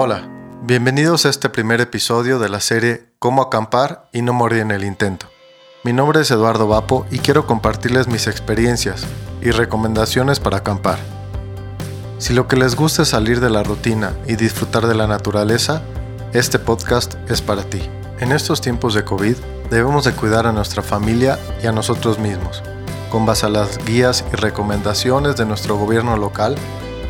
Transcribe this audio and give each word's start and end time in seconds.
Hola, 0.00 0.28
bienvenidos 0.62 1.26
a 1.26 1.28
este 1.28 1.48
primer 1.48 1.80
episodio 1.80 2.38
de 2.38 2.48
la 2.48 2.60
serie 2.60 3.08
Cómo 3.18 3.42
acampar 3.42 4.08
y 4.12 4.22
no 4.22 4.32
morir 4.32 4.60
en 4.60 4.70
el 4.70 4.84
intento. 4.84 5.26
Mi 5.82 5.92
nombre 5.92 6.20
es 6.20 6.30
Eduardo 6.30 6.68
Vapo 6.68 7.04
y 7.10 7.18
quiero 7.18 7.48
compartirles 7.48 8.06
mis 8.06 8.28
experiencias 8.28 9.04
y 9.42 9.50
recomendaciones 9.50 10.38
para 10.38 10.58
acampar. 10.58 11.00
Si 12.18 12.32
lo 12.32 12.46
que 12.46 12.54
les 12.54 12.76
gusta 12.76 13.02
es 13.02 13.08
salir 13.08 13.40
de 13.40 13.50
la 13.50 13.64
rutina 13.64 14.12
y 14.28 14.36
disfrutar 14.36 14.86
de 14.86 14.94
la 14.94 15.08
naturaleza, 15.08 15.82
este 16.32 16.60
podcast 16.60 17.16
es 17.28 17.42
para 17.42 17.64
ti. 17.64 17.82
En 18.20 18.30
estos 18.30 18.60
tiempos 18.60 18.94
de 18.94 19.04
COVID 19.04 19.34
debemos 19.68 20.04
de 20.04 20.12
cuidar 20.12 20.46
a 20.46 20.52
nuestra 20.52 20.84
familia 20.84 21.40
y 21.60 21.66
a 21.66 21.72
nosotros 21.72 22.20
mismos, 22.20 22.62
con 23.10 23.26
base 23.26 23.46
a 23.46 23.48
las 23.48 23.84
guías 23.84 24.24
y 24.32 24.36
recomendaciones 24.36 25.34
de 25.34 25.44
nuestro 25.44 25.76
gobierno 25.76 26.16
local, 26.16 26.54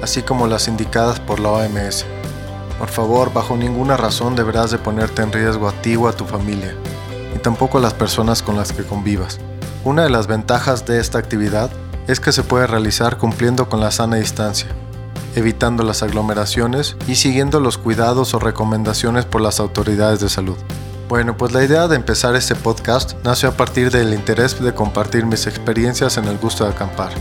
así 0.02 0.22
como 0.22 0.46
las 0.46 0.68
indicadas 0.68 1.20
por 1.20 1.38
la 1.38 1.50
OMS. 1.50 2.06
Por 2.78 2.88
favor, 2.88 3.32
bajo 3.32 3.56
ninguna 3.56 3.96
razón 3.96 4.36
deberás 4.36 4.70
de 4.70 4.78
ponerte 4.78 5.22
en 5.22 5.32
riesgo 5.32 5.68
a 5.68 5.72
ti 5.72 5.96
o 5.96 6.06
a 6.06 6.12
tu 6.12 6.24
familia, 6.24 6.74
y 7.34 7.38
tampoco 7.38 7.78
a 7.78 7.80
las 7.80 7.94
personas 7.94 8.42
con 8.42 8.56
las 8.56 8.72
que 8.72 8.84
convivas. 8.84 9.38
Una 9.84 10.04
de 10.04 10.10
las 10.10 10.26
ventajas 10.26 10.86
de 10.86 11.00
esta 11.00 11.18
actividad 11.18 11.70
es 12.06 12.20
que 12.20 12.32
se 12.32 12.42
puede 12.42 12.66
realizar 12.66 13.18
cumpliendo 13.18 13.68
con 13.68 13.80
la 13.80 13.90
sana 13.90 14.16
distancia, 14.16 14.68
evitando 15.34 15.82
las 15.82 16.02
aglomeraciones 16.02 16.96
y 17.06 17.16
siguiendo 17.16 17.60
los 17.60 17.78
cuidados 17.78 18.32
o 18.34 18.38
recomendaciones 18.38 19.24
por 19.24 19.40
las 19.40 19.60
autoridades 19.60 20.20
de 20.20 20.28
salud. 20.28 20.56
Bueno, 21.08 21.36
pues 21.36 21.52
la 21.52 21.64
idea 21.64 21.88
de 21.88 21.96
empezar 21.96 22.36
este 22.36 22.54
podcast 22.54 23.14
nació 23.24 23.48
a 23.48 23.52
partir 23.52 23.90
del 23.90 24.12
interés 24.12 24.60
de 24.62 24.74
compartir 24.74 25.24
mis 25.24 25.46
experiencias 25.46 26.18
en 26.18 26.26
el 26.26 26.38
gusto 26.38 26.64
de 26.64 26.70
acampar. 26.70 27.12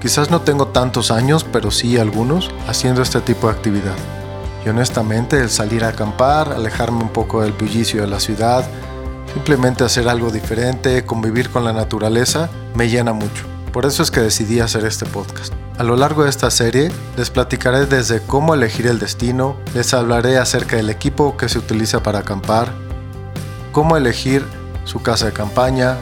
Quizás 0.00 0.30
no 0.30 0.40
tengo 0.42 0.68
tantos 0.68 1.10
años, 1.10 1.44
pero 1.44 1.70
sí 1.70 1.98
algunos, 1.98 2.50
haciendo 2.66 3.02
este 3.02 3.20
tipo 3.20 3.48
de 3.48 3.54
actividad. 3.54 3.96
Honestamente 4.70 5.40
el 5.40 5.50
salir 5.50 5.84
a 5.84 5.88
acampar, 5.88 6.52
alejarme 6.52 7.02
un 7.02 7.08
poco 7.08 7.42
del 7.42 7.52
bullicio 7.52 8.02
de 8.02 8.06
la 8.06 8.20
ciudad, 8.20 8.64
simplemente 9.32 9.84
hacer 9.84 10.08
algo 10.08 10.30
diferente, 10.30 11.04
convivir 11.04 11.50
con 11.50 11.64
la 11.64 11.72
naturaleza, 11.72 12.50
me 12.74 12.88
llena 12.88 13.12
mucho. 13.12 13.44
Por 13.72 13.86
eso 13.86 14.02
es 14.02 14.10
que 14.10 14.20
decidí 14.20 14.60
hacer 14.60 14.84
este 14.84 15.06
podcast. 15.06 15.52
A 15.78 15.84
lo 15.84 15.96
largo 15.96 16.24
de 16.24 16.30
esta 16.30 16.50
serie 16.50 16.90
les 17.16 17.30
platicaré 17.30 17.86
desde 17.86 18.20
cómo 18.20 18.54
elegir 18.54 18.86
el 18.86 18.98
destino, 18.98 19.56
les 19.74 19.94
hablaré 19.94 20.38
acerca 20.38 20.76
del 20.76 20.90
equipo 20.90 21.36
que 21.36 21.48
se 21.48 21.58
utiliza 21.58 22.02
para 22.02 22.20
acampar, 22.20 22.72
cómo 23.72 23.96
elegir 23.96 24.44
su 24.84 25.02
casa 25.02 25.26
de 25.26 25.32
campaña, 25.32 25.96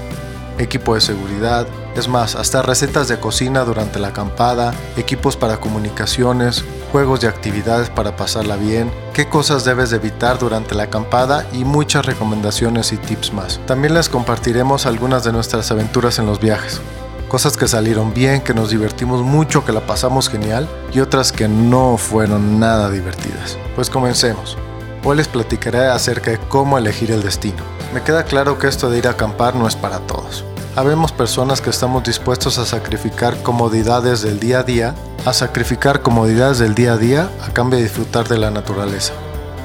equipo 0.58 0.95
de 0.95 1.01
seguridad, 1.01 1.67
es 1.97 2.08
más, 2.08 2.34
hasta 2.34 2.62
recetas 2.62 3.08
de 3.08 3.19
cocina 3.19 3.64
durante 3.64 3.98
la 3.98 4.08
acampada, 4.08 4.75
equipos 4.97 5.36
para 5.36 5.58
comunicaciones, 5.58 6.64
juegos 6.97 7.22
y 7.22 7.27
actividades 7.27 7.91
para 7.91 8.16
pasarla 8.16 8.56
bien, 8.56 8.91
qué 9.12 9.28
cosas 9.28 9.66
debes 9.66 9.91
de 9.91 9.97
evitar 9.97 10.39
durante 10.39 10.75
la 10.75 10.84
acampada 10.84 11.47
y 11.52 11.62
muchas 11.62 12.06
recomendaciones 12.06 12.91
y 12.91 12.97
tips 12.97 13.34
más. 13.34 13.61
También 13.66 13.92
les 13.92 14.08
compartiremos 14.08 14.86
algunas 14.86 15.22
de 15.22 15.30
nuestras 15.30 15.70
aventuras 15.70 16.19
en 16.19 16.24
los 16.24 16.41
viajes. 16.41 16.80
Cosas 17.28 17.58
que 17.58 17.69
salieron 17.69 18.14
bien, 18.14 18.41
que 18.41 18.55
nos 18.55 18.70
divertimos 18.70 19.20
mucho, 19.20 19.62
que 19.62 19.72
la 19.72 19.83
pasamos 19.83 20.30
genial 20.30 20.67
y 20.94 21.00
otras 21.00 21.33
que 21.33 21.48
no 21.48 21.98
fueron 21.98 22.58
nada 22.58 22.91
divertidas. 22.91 23.58
Pues 23.74 23.91
comencemos. 23.91 24.56
Hoy 25.05 25.19
les 25.19 25.28
platicaré 25.28 25.89
acerca 25.89 26.30
de 26.30 26.39
cómo 26.48 26.78
elegir 26.78 27.11
el 27.11 27.22
destino. 27.22 27.62
Me 27.92 28.00
queda 28.00 28.24
claro 28.24 28.58
que 28.58 28.69
esto 28.69 28.89
de 28.89 28.97
ir 28.97 29.06
a 29.06 29.11
acampar 29.11 29.55
no 29.55 29.69
es 29.69 29.77
para 29.77 29.98
todos. 29.98 30.47
Habemos 30.77 31.10
personas 31.10 31.62
que 31.62 31.70
estamos 31.70 32.05
dispuestos 32.05 32.58
a 32.58 32.66
sacrificar 32.66 33.42
comodidades 33.42 34.20
del 34.20 34.38
día 34.38 34.58
a 34.58 34.62
día, 34.62 34.94
a 35.24 35.33
sacrificar 35.33 36.02
comodidades 36.02 36.58
del 36.58 36.74
día 36.74 36.92
a 36.92 36.96
día 36.98 37.30
a 37.42 37.50
cambio 37.55 37.78
de 37.78 37.84
disfrutar 37.84 38.28
de 38.28 38.36
la 38.36 38.51
naturaleza. 38.51 39.14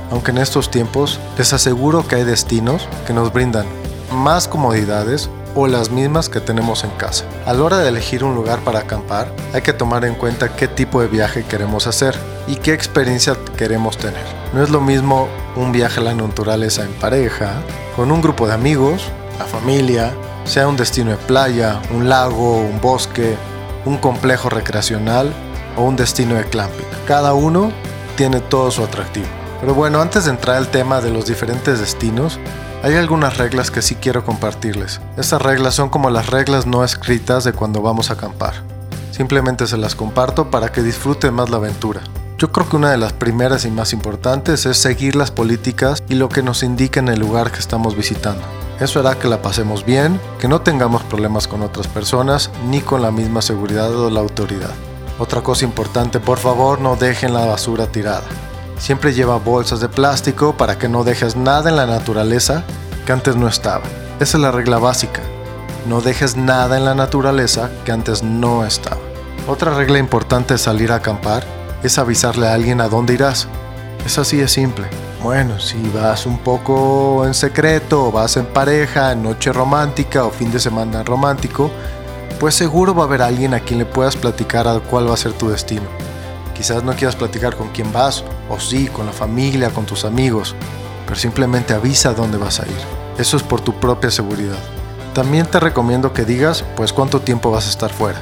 Aunque 0.10 0.32
en 0.32 0.38
estos 0.38 0.72
tiempos 0.72 1.20
les 1.38 1.52
aseguro 1.52 2.08
que 2.08 2.16
hay 2.16 2.24
destinos 2.24 2.88
que 3.06 3.12
nos 3.12 3.34
brindan 3.34 3.66
más 4.14 4.48
comodidades 4.48 5.30
o 5.54 5.68
las 5.68 5.92
mismas 5.92 6.30
que 6.30 6.40
tenemos 6.40 6.86
en 6.86 6.92
casa. 6.92 7.26
A 7.46 7.54
la 7.54 7.64
hora 7.64 7.80
de 7.80 7.90
elegir 7.90 8.24
un 8.24 8.34
lugar 8.34 8.62
para 8.62 8.80
acampar, 8.80 9.36
hay 9.54 9.64
que 9.64 9.74
tomar 9.74 10.06
en 10.06 10.16
cuenta 10.16 10.56
qué 10.56 10.70
tipo 10.70 11.02
de 11.02 11.10
viaje 11.10 11.44
queremos 11.44 11.88
hacer 11.88 12.16
y 12.48 12.56
qué 12.56 12.74
experiencia 12.74 13.36
queremos 13.58 13.98
tener. 13.98 14.24
No 14.54 14.64
es 14.64 14.70
lo 14.70 14.80
mismo 14.80 15.28
un 15.58 15.74
viaje 15.74 16.00
a 16.00 16.04
la 16.04 16.14
naturaleza 16.14 16.86
en 16.86 16.94
pareja, 16.94 17.62
con 17.98 18.14
un 18.14 18.22
grupo 18.22 18.48
de 18.48 18.54
amigos, 18.54 19.02
la 19.38 19.46
familia, 19.46 20.14
sea 20.44 20.68
un 20.68 20.78
destino 20.78 21.12
de 21.12 21.18
playa, 21.18 21.82
un 21.92 22.10
lago, 22.10 22.58
un 22.60 22.80
bosque, 22.82 23.36
un 23.86 23.98
complejo 23.98 24.50
recreacional 24.50 25.34
o 25.78 25.84
un 25.84 25.96
destino 25.96 26.36
de 26.36 26.46
clamping. 26.46 26.86
Cada 27.08 27.34
uno 27.34 27.72
tiene 28.16 28.40
todo 28.40 28.72
su 28.72 28.84
atractivo. 28.84 29.28
Pero 29.60 29.76
bueno, 29.76 30.02
antes 30.02 30.26
de 30.26 30.32
entrar 30.32 30.58
al 30.58 30.70
tema 30.70 31.02
de 31.02 31.12
los 31.12 31.28
diferentes 31.28 31.80
destinos, 31.80 32.40
hay 32.84 32.96
algunas 32.96 33.38
reglas 33.38 33.70
que 33.70 33.84
sí 33.84 33.96
quiero 33.96 34.26
compartirles. 34.26 35.02
Estas 35.18 35.42
reglas 35.42 35.76
son 35.76 35.90
como 35.90 36.10
las 36.10 36.28
reglas 36.28 36.66
no 36.66 36.84
escritas 36.84 37.44
de 37.44 37.54
cuando 37.54 37.82
vamos 37.82 38.10
a 38.10 38.14
acampar. 38.14 38.56
Simplemente 39.12 39.68
se 39.68 39.78
las 39.78 39.94
comparto 39.94 40.50
para 40.50 40.72
que 40.72 40.82
disfruten 40.82 41.36
más 41.36 41.52
la 41.52 41.58
aventura. 41.58 42.02
Yo 42.40 42.52
creo 42.52 42.68
que 42.68 42.76
una 42.76 42.90
de 42.90 42.98
las 42.98 43.14
primeras 43.14 43.66
y 43.66 43.70
más 43.70 43.94
importantes 43.94 44.66
es 44.66 44.78
seguir 44.78 45.16
las 45.16 45.30
políticas 45.30 46.02
y 46.10 46.16
lo 46.16 46.28
que 46.28 46.42
nos 46.42 46.64
indica 46.64 47.00
en 47.00 47.10
el 47.10 47.20
lugar 47.20 47.52
que 47.52 47.60
estamos 47.60 47.96
visitando. 47.96 48.42
Eso 48.82 49.00
hará 49.00 49.14
que 49.20 49.28
la 49.28 49.44
pasemos 49.44 49.86
bien, 49.86 50.20
que 50.40 50.48
no 50.48 50.62
tengamos 50.62 51.04
problemas 51.04 51.48
con 51.48 51.62
otras 51.62 51.88
personas 51.88 52.50
ni 52.68 52.82
con 52.82 53.04
la 53.04 53.12
misma 53.12 53.44
seguridad 53.44 53.96
o 53.96 54.10
la 54.10 54.22
autoridad. 54.22 54.72
Otra 55.20 55.42
cosa 55.42 55.66
importante, 55.66 56.20
por 56.20 56.40
favor 56.40 56.82
no 56.82 56.96
dejen 56.96 57.32
la 57.32 57.46
basura 57.46 57.86
tirada. 57.86 58.24
Siempre 58.80 59.14
lleva 59.14 59.38
bolsas 59.38 59.82
de 59.82 59.88
plástico 59.88 60.58
para 60.58 60.80
que 60.80 60.90
no 60.90 61.04
dejes 61.04 61.36
nada 61.36 61.70
en 61.70 61.76
la 61.76 61.86
naturaleza 61.86 62.64
que 63.06 63.12
antes 63.12 63.36
no 63.36 63.48
estaba. 63.48 63.84
Esa 64.20 64.38
es 64.38 64.42
la 64.42 64.50
regla 64.50 64.80
básica. 64.80 65.22
No 65.88 66.02
dejes 66.02 66.36
nada 66.36 66.76
en 66.76 66.86
la 66.86 66.96
naturaleza 66.96 67.70
que 67.86 67.92
antes 67.92 68.24
no 68.24 68.66
estaba. 68.66 68.98
Otra 69.48 69.76
regla 69.76 70.00
importante 70.00 70.56
de 70.56 70.58
salir 70.58 70.92
a 70.92 70.96
acampar 70.96 71.46
es 71.84 72.00
avisarle 72.00 72.48
a 72.48 72.56
alguien 72.56 72.82
a 72.82 72.88
dónde 72.88 73.14
irás. 73.14 73.48
Es 74.08 74.18
así 74.18 74.38
de 74.38 74.48
simple. 74.48 74.88
Bueno, 75.24 75.60
si 75.60 75.78
vas 75.90 76.26
un 76.26 76.40
poco 76.40 77.28
en 77.28 77.36
secreto, 77.36 78.12
vas 78.12 78.38
en 78.38 78.48
pareja, 78.48 79.14
noche 79.14 79.54
romántica 79.54 80.26
o 80.26 80.32
fin 80.32 80.52
de 80.52 80.60
semana 80.60 81.04
romántico, 81.04 81.70
pues 82.40 82.56
seguro 82.56 82.96
va 82.96 83.04
a 83.04 83.06
haber 83.06 83.22
alguien 83.22 83.54
a 83.54 83.60
quien 83.60 83.78
le 83.78 83.86
puedas 83.86 84.16
platicar 84.16 84.68
a 84.68 84.80
cuál 84.80 85.08
va 85.08 85.14
a 85.14 85.18
ser 85.18 85.34
tu 85.34 85.50
destino. 85.50 85.86
Quizás 86.56 86.84
no 86.84 86.96
quieras 86.96 87.16
platicar 87.16 87.56
con 87.56 87.70
quién 87.70 87.94
vas, 87.94 88.24
o 88.50 88.60
sí, 88.60 88.88
con 88.88 89.06
la 89.06 89.12
familia, 89.12 89.70
con 89.70 89.86
tus 89.86 90.06
amigos, 90.06 90.56
pero 91.06 91.16
simplemente 91.16 91.76
avisa 91.76 92.16
dónde 92.16 92.40
vas 92.40 92.60
a 92.60 92.66
ir. 92.66 92.82
Eso 93.20 93.38
es 93.38 93.44
por 93.44 93.62
tu 93.62 93.80
propia 93.80 94.10
seguridad. 94.10 94.58
También 95.14 95.46
te 95.46 95.60
recomiendo 95.60 96.14
que 96.14 96.26
digas, 96.26 96.66
pues 96.76 96.94
cuánto 96.94 97.22
tiempo 97.22 97.52
vas 97.52 97.68
a 97.68 97.70
estar 97.70 97.92
fuera, 97.92 98.20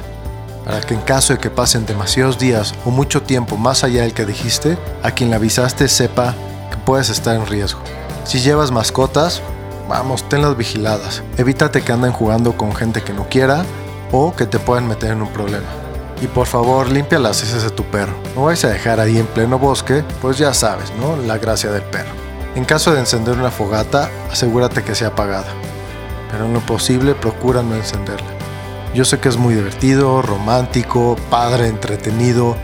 para 0.66 0.82
que 0.82 0.92
en 0.92 1.00
caso 1.00 1.32
de 1.32 1.38
que 1.38 1.48
pasen 1.48 1.86
demasiados 1.86 2.38
días 2.38 2.74
o 2.84 2.90
mucho 2.90 3.22
tiempo 3.22 3.56
más 3.56 3.84
allá 3.84 4.02
del 4.02 4.12
que 4.12 4.26
dijiste, 4.26 4.76
a 5.02 5.12
quien 5.12 5.30
le 5.30 5.36
avisaste 5.36 5.88
sepa 5.88 6.34
puedes 6.80 7.10
estar 7.10 7.36
en 7.36 7.46
riesgo. 7.46 7.80
Si 8.24 8.40
llevas 8.40 8.70
mascotas, 8.70 9.42
vamos, 9.88 10.28
tenlas 10.28 10.56
vigiladas. 10.56 11.22
Evítate 11.36 11.82
que 11.82 11.92
anden 11.92 12.12
jugando 12.12 12.56
con 12.56 12.74
gente 12.74 13.02
que 13.02 13.12
no 13.12 13.28
quiera 13.28 13.64
o 14.12 14.34
que 14.34 14.46
te 14.46 14.58
puedan 14.58 14.88
meter 14.88 15.12
en 15.12 15.22
un 15.22 15.32
problema. 15.32 15.66
Y 16.20 16.26
por 16.26 16.46
favor, 16.46 16.88
limpia 16.88 17.18
las 17.18 17.42
heces 17.42 17.62
de 17.62 17.70
tu 17.70 17.84
perro. 17.84 18.12
No 18.36 18.44
vais 18.44 18.64
a 18.64 18.68
dejar 18.68 19.00
ahí 19.00 19.18
en 19.18 19.26
pleno 19.26 19.58
bosque, 19.58 20.04
pues 20.20 20.38
ya 20.38 20.52
sabes, 20.52 20.92
¿no? 21.00 21.16
La 21.16 21.38
gracia 21.38 21.70
del 21.70 21.82
perro. 21.82 22.10
En 22.54 22.64
caso 22.64 22.92
de 22.92 23.00
encender 23.00 23.38
una 23.38 23.50
fogata, 23.50 24.10
asegúrate 24.30 24.82
que 24.82 24.94
sea 24.94 25.08
apagada. 25.08 25.48
Pero 26.30 26.46
en 26.46 26.52
lo 26.52 26.60
posible, 26.60 27.14
procura 27.14 27.62
no 27.62 27.74
encenderla. 27.74 28.28
Yo 28.94 29.04
sé 29.04 29.18
que 29.18 29.28
es 29.28 29.36
muy 29.36 29.54
divertido, 29.54 30.20
romántico, 30.20 31.16
padre, 31.30 31.68
entretenido, 31.68 32.56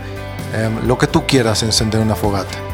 em, 0.53 0.85
lo 0.87 0.97
que 0.97 1.07
tú 1.07 1.25
quieras 1.25 1.63
encender 1.63 2.01
una 2.01 2.15
fogata 2.15 2.66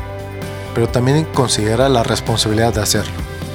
pero 0.74 0.88
también 0.88 1.26
considera 1.34 1.90
la 1.90 2.04
responsabilidad 2.04 2.74
de 2.74 2.82
hacerlo. 2.82 3.14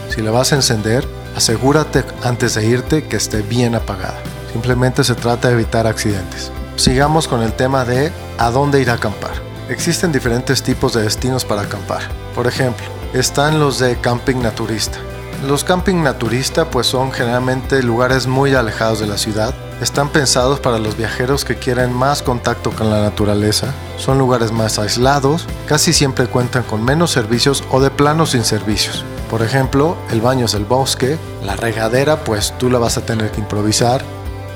Si 0.08 0.22
la 0.22 0.30
vas 0.30 0.52
a 0.52 0.56
encender, 0.56 1.06
asegúrate 1.36 2.04
antes 2.22 2.54
de 2.54 2.66
irte 2.66 3.04
que 3.04 3.16
esté 3.16 3.42
bien 3.42 3.74
apagada. 3.74 4.20
Simplemente 4.52 5.04
se 5.04 5.14
trata 5.14 5.48
de 5.48 5.54
evitar 5.54 5.86
accidentes. 5.86 6.50
Sigamos 6.76 7.28
con 7.28 7.42
el 7.42 7.52
tema 7.52 7.84
de 7.84 8.12
a 8.38 8.50
dónde 8.50 8.80
ir 8.80 8.90
a 8.90 8.94
acampar. 8.94 9.32
Existen 9.68 10.12
diferentes 10.12 10.62
tipos 10.62 10.94
de 10.94 11.02
destinos 11.02 11.44
para 11.44 11.62
acampar. 11.62 12.02
Por 12.34 12.46
ejemplo, 12.46 12.86
están 13.12 13.60
los 13.60 13.78
de 13.78 13.96
camping 14.00 14.36
naturista. 14.36 14.98
Los 15.46 15.62
camping 15.62 16.02
naturista 16.02 16.70
pues 16.70 16.86
son 16.86 17.12
generalmente 17.12 17.82
lugares 17.82 18.26
muy 18.26 18.54
alejados 18.54 19.00
de 19.00 19.06
la 19.06 19.18
ciudad 19.18 19.54
están 19.80 20.08
pensados 20.08 20.60
para 20.60 20.78
los 20.78 20.96
viajeros 20.96 21.44
que 21.44 21.56
quieren 21.56 21.92
más 21.92 22.22
contacto 22.22 22.70
con 22.70 22.90
la 22.90 23.00
naturaleza, 23.00 23.72
son 23.96 24.18
lugares 24.18 24.52
más 24.52 24.78
aislados, 24.78 25.46
casi 25.66 25.92
siempre 25.92 26.26
cuentan 26.26 26.64
con 26.64 26.84
menos 26.84 27.10
servicios 27.10 27.64
o 27.70 27.80
de 27.80 27.90
plano 27.90 28.26
sin 28.26 28.44
servicios. 28.44 29.04
Por 29.30 29.42
ejemplo, 29.42 29.96
el 30.10 30.20
baño 30.20 30.46
es 30.46 30.54
el 30.54 30.64
bosque, 30.64 31.18
la 31.44 31.56
regadera 31.56 32.24
pues 32.24 32.54
tú 32.58 32.70
la 32.70 32.78
vas 32.78 32.96
a 32.96 33.06
tener 33.06 33.30
que 33.30 33.40
improvisar, 33.40 34.02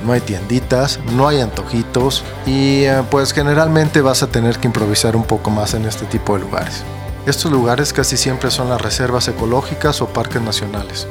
no 0.05 0.13
hay 0.13 0.21
tienditas, 0.21 0.99
no 1.13 1.29
hay 1.29 1.41
antojitos 1.41 2.25
y 2.47 2.85
eh, 2.85 3.03
pues 3.11 3.33
generalmente 3.33 4.01
vas 4.01 4.23
a 4.23 4.27
tener 4.27 4.59
que 4.59 4.67
improvisar 4.67 5.15
un 5.15 5.25
poco 5.25 5.51
más 5.51 5.75
en 5.75 5.85
este 5.85 6.07
tipo 6.07 6.35
de 6.35 6.41
lugares. 6.41 6.83
Estos 7.27 7.53
lugares 7.53 7.93
casi 7.93 8.17
siempre 8.17 8.51
son 8.51 8.69
las 8.69 8.81
reservas 8.81 9.29
ecológicas 9.29 10.03
o 10.03 10.09
parques 10.09 10.43
nacionales. 10.43 11.07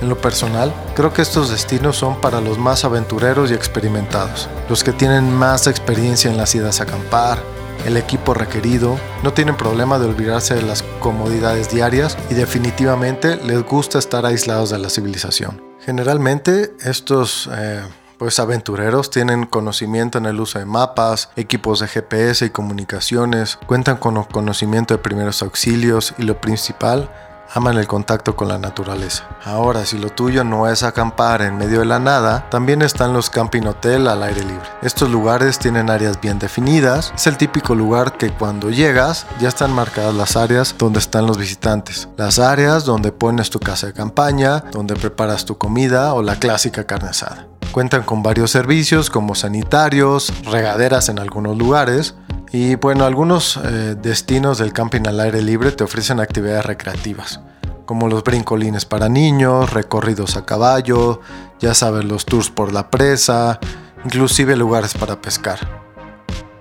En 0.00 0.08
lo 0.08 0.20
personal, 0.20 0.72
creo 0.94 1.12
que 1.12 1.22
estos 1.22 1.50
destinos 1.50 1.96
son 1.96 2.20
para 2.20 2.40
los 2.40 2.58
más 2.58 2.84
aventureros 2.84 3.50
y 3.50 3.54
experimentados, 3.54 4.48
los 4.68 4.84
que 4.84 4.92
tienen 4.92 5.32
más 5.32 5.66
experiencia 5.66 6.30
en 6.30 6.36
las 6.36 6.54
idas 6.54 6.80
a 6.80 6.84
acampar, 6.84 7.38
el 7.84 7.96
equipo 7.96 8.34
requerido, 8.34 8.98
no 9.22 9.32
tienen 9.32 9.56
problema 9.56 9.98
de 9.98 10.06
olvidarse 10.06 10.54
de 10.54 10.62
las 10.62 10.82
comodidades 11.00 11.70
diarias 11.70 12.16
y 12.30 12.34
definitivamente 12.34 13.36
les 13.36 13.62
gusta 13.64 13.98
estar 13.98 14.26
aislados 14.26 14.70
de 14.70 14.78
la 14.78 14.90
civilización. 14.90 15.62
Generalmente 15.80 16.72
estos 16.80 17.48
eh, 17.52 17.82
pues 18.18 18.40
aventureros 18.40 19.10
tienen 19.10 19.46
conocimiento 19.46 20.18
en 20.18 20.26
el 20.26 20.40
uso 20.40 20.58
de 20.58 20.66
mapas, 20.66 21.30
equipos 21.36 21.80
de 21.80 21.88
GPS 21.88 22.44
y 22.46 22.50
comunicaciones, 22.50 23.58
cuentan 23.66 23.96
con 23.96 24.22
conocimiento 24.24 24.94
de 24.94 24.98
primeros 24.98 25.40
auxilios 25.42 26.14
y 26.18 26.24
lo 26.24 26.40
principal, 26.40 27.10
aman 27.52 27.78
el 27.78 27.86
contacto 27.86 28.36
con 28.36 28.48
la 28.48 28.58
naturaleza. 28.58 29.24
Ahora, 29.44 29.84
si 29.86 29.98
lo 29.98 30.10
tuyo 30.10 30.44
no 30.44 30.68
es 30.68 30.82
acampar 30.82 31.42
en 31.42 31.56
medio 31.56 31.80
de 31.80 31.86
la 31.86 31.98
nada, 31.98 32.48
también 32.50 32.82
están 32.82 33.12
los 33.12 33.30
camping 33.30 33.62
hotel 33.62 34.08
al 34.08 34.22
aire 34.22 34.44
libre. 34.44 34.68
Estos 34.82 35.10
lugares 35.10 35.58
tienen 35.58 35.90
áreas 35.90 36.20
bien 36.20 36.38
definidas, 36.38 37.12
es 37.14 37.26
el 37.26 37.36
típico 37.36 37.74
lugar 37.74 38.16
que 38.16 38.30
cuando 38.30 38.70
llegas 38.70 39.26
ya 39.40 39.48
están 39.48 39.72
marcadas 39.72 40.14
las 40.14 40.36
áreas 40.36 40.74
donde 40.78 40.98
están 40.98 41.26
los 41.26 41.38
visitantes, 41.38 42.08
las 42.16 42.38
áreas 42.38 42.84
donde 42.84 43.12
pones 43.12 43.50
tu 43.50 43.60
casa 43.60 43.86
de 43.86 43.92
campaña, 43.92 44.60
donde 44.72 44.94
preparas 44.94 45.44
tu 45.44 45.56
comida 45.58 46.14
o 46.14 46.22
la 46.22 46.36
clásica 46.36 46.84
carne 46.84 47.10
asada. 47.10 47.46
Cuentan 47.72 48.02
con 48.02 48.22
varios 48.22 48.50
servicios 48.50 49.10
como 49.10 49.34
sanitarios, 49.34 50.32
regaderas 50.44 51.08
en 51.10 51.18
algunos 51.18 51.56
lugares, 51.56 52.14
y 52.50 52.76
bueno, 52.76 53.04
algunos 53.04 53.58
eh, 53.62 53.94
destinos 54.00 54.58
del 54.58 54.72
camping 54.72 55.06
al 55.06 55.20
aire 55.20 55.42
libre 55.42 55.72
te 55.72 55.84
ofrecen 55.84 56.18
actividades 56.18 56.64
recreativas, 56.64 57.40
como 57.84 58.08
los 58.08 58.24
brincolines 58.24 58.86
para 58.86 59.08
niños, 59.08 59.72
recorridos 59.72 60.36
a 60.36 60.46
caballo, 60.46 61.20
ya 61.60 61.74
sabes, 61.74 62.04
los 62.04 62.24
tours 62.24 62.50
por 62.50 62.72
la 62.72 62.90
presa, 62.90 63.60
inclusive 64.04 64.56
lugares 64.56 64.94
para 64.94 65.20
pescar. 65.20 65.58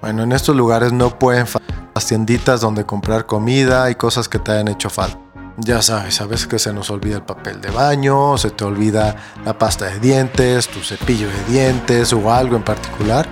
Bueno, 0.01 0.23
en 0.23 0.33
estos 0.33 0.55
lugares 0.55 0.91
no 0.91 1.17
pueden 1.17 1.47
faltar 1.47 1.89
las 1.95 2.05
tienditas 2.05 2.61
donde 2.61 2.85
comprar 2.85 3.25
comida 3.25 3.89
y 3.89 3.95
cosas 3.95 4.27
que 4.27 4.39
te 4.39 4.51
hayan 4.51 4.67
hecho 4.67 4.89
falta. 4.89 5.19
Ya 5.59 5.81
sabes, 5.81 6.21
a 6.21 6.27
veces 6.27 6.45
que 6.45 6.59
se 6.59 6.71
nos 6.71 6.91
olvida 6.91 7.15
el 7.15 7.23
papel 7.23 7.61
de 7.61 7.71
baño, 7.71 8.37
se 8.37 8.51
te 8.51 8.63
olvida 8.63 9.15
la 9.43 9.57
pasta 9.57 9.85
de 9.85 9.99
dientes, 9.99 10.67
tu 10.67 10.81
cepillo 10.81 11.27
de 11.27 11.51
dientes 11.51 12.13
o 12.13 12.31
algo 12.31 12.55
en 12.57 12.63
particular 12.63 13.27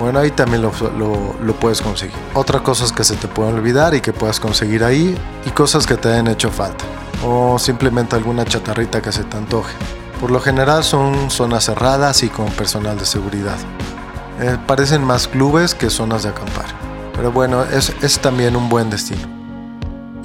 bueno, 0.00 0.18
ahí 0.18 0.30
también 0.30 0.62
lo, 0.62 0.72
puedes 1.60 1.82
conseguir. 1.82 2.16
Otra 2.32 2.62
cosas 2.62 2.90
que 2.90 3.04
se 3.04 3.16
te 3.16 3.28
pueden 3.28 3.54
olvidar 3.56 3.94
y 3.94 4.00
que 4.00 4.14
puedas 4.14 4.40
conseguir 4.40 4.82
ahí 4.82 5.14
y 5.44 5.50
cosas 5.50 5.86
que 5.86 5.96
te 5.96 6.08
hayan 6.08 6.28
hecho 6.28 6.50
falta. 6.50 6.84
O 7.22 7.58
simplemente 7.58 8.16
alguna 8.16 8.46
chatarrita 8.46 9.02
que 9.02 9.12
se 9.12 9.24
te 9.24 9.36
antoje. 9.36 9.74
Por 10.18 10.30
lo 10.30 10.40
general 10.40 10.84
son 10.84 11.30
zonas 11.30 11.64
cerradas 11.64 12.22
y 12.22 12.30
con 12.30 12.46
personal 12.46 12.98
de 12.98 13.04
seguridad. 13.04 13.56
Eh, 14.40 14.56
parecen 14.66 15.04
más 15.04 15.28
clubes 15.28 15.74
que 15.74 15.90
zonas 15.90 16.22
de 16.22 16.30
acampar. 16.30 16.66
Pero 17.14 17.30
bueno, 17.30 17.64
es, 17.64 17.92
es 18.00 18.20
también 18.20 18.56
un 18.56 18.70
buen 18.70 18.88
destino. 18.88 19.28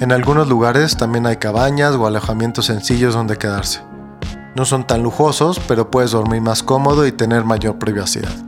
En 0.00 0.10
algunos 0.10 0.48
lugares 0.48 0.96
también 0.96 1.26
hay 1.26 1.36
cabañas 1.36 1.94
o 1.94 2.06
alojamientos 2.06 2.64
sencillos 2.64 3.12
donde 3.12 3.36
quedarse. 3.36 3.82
No 4.54 4.64
son 4.64 4.86
tan 4.86 5.02
lujosos, 5.02 5.60
pero 5.68 5.90
puedes 5.90 6.12
dormir 6.12 6.40
más 6.40 6.62
cómodo 6.62 7.06
y 7.06 7.12
tener 7.12 7.44
mayor 7.44 7.78
privacidad. 7.78 8.45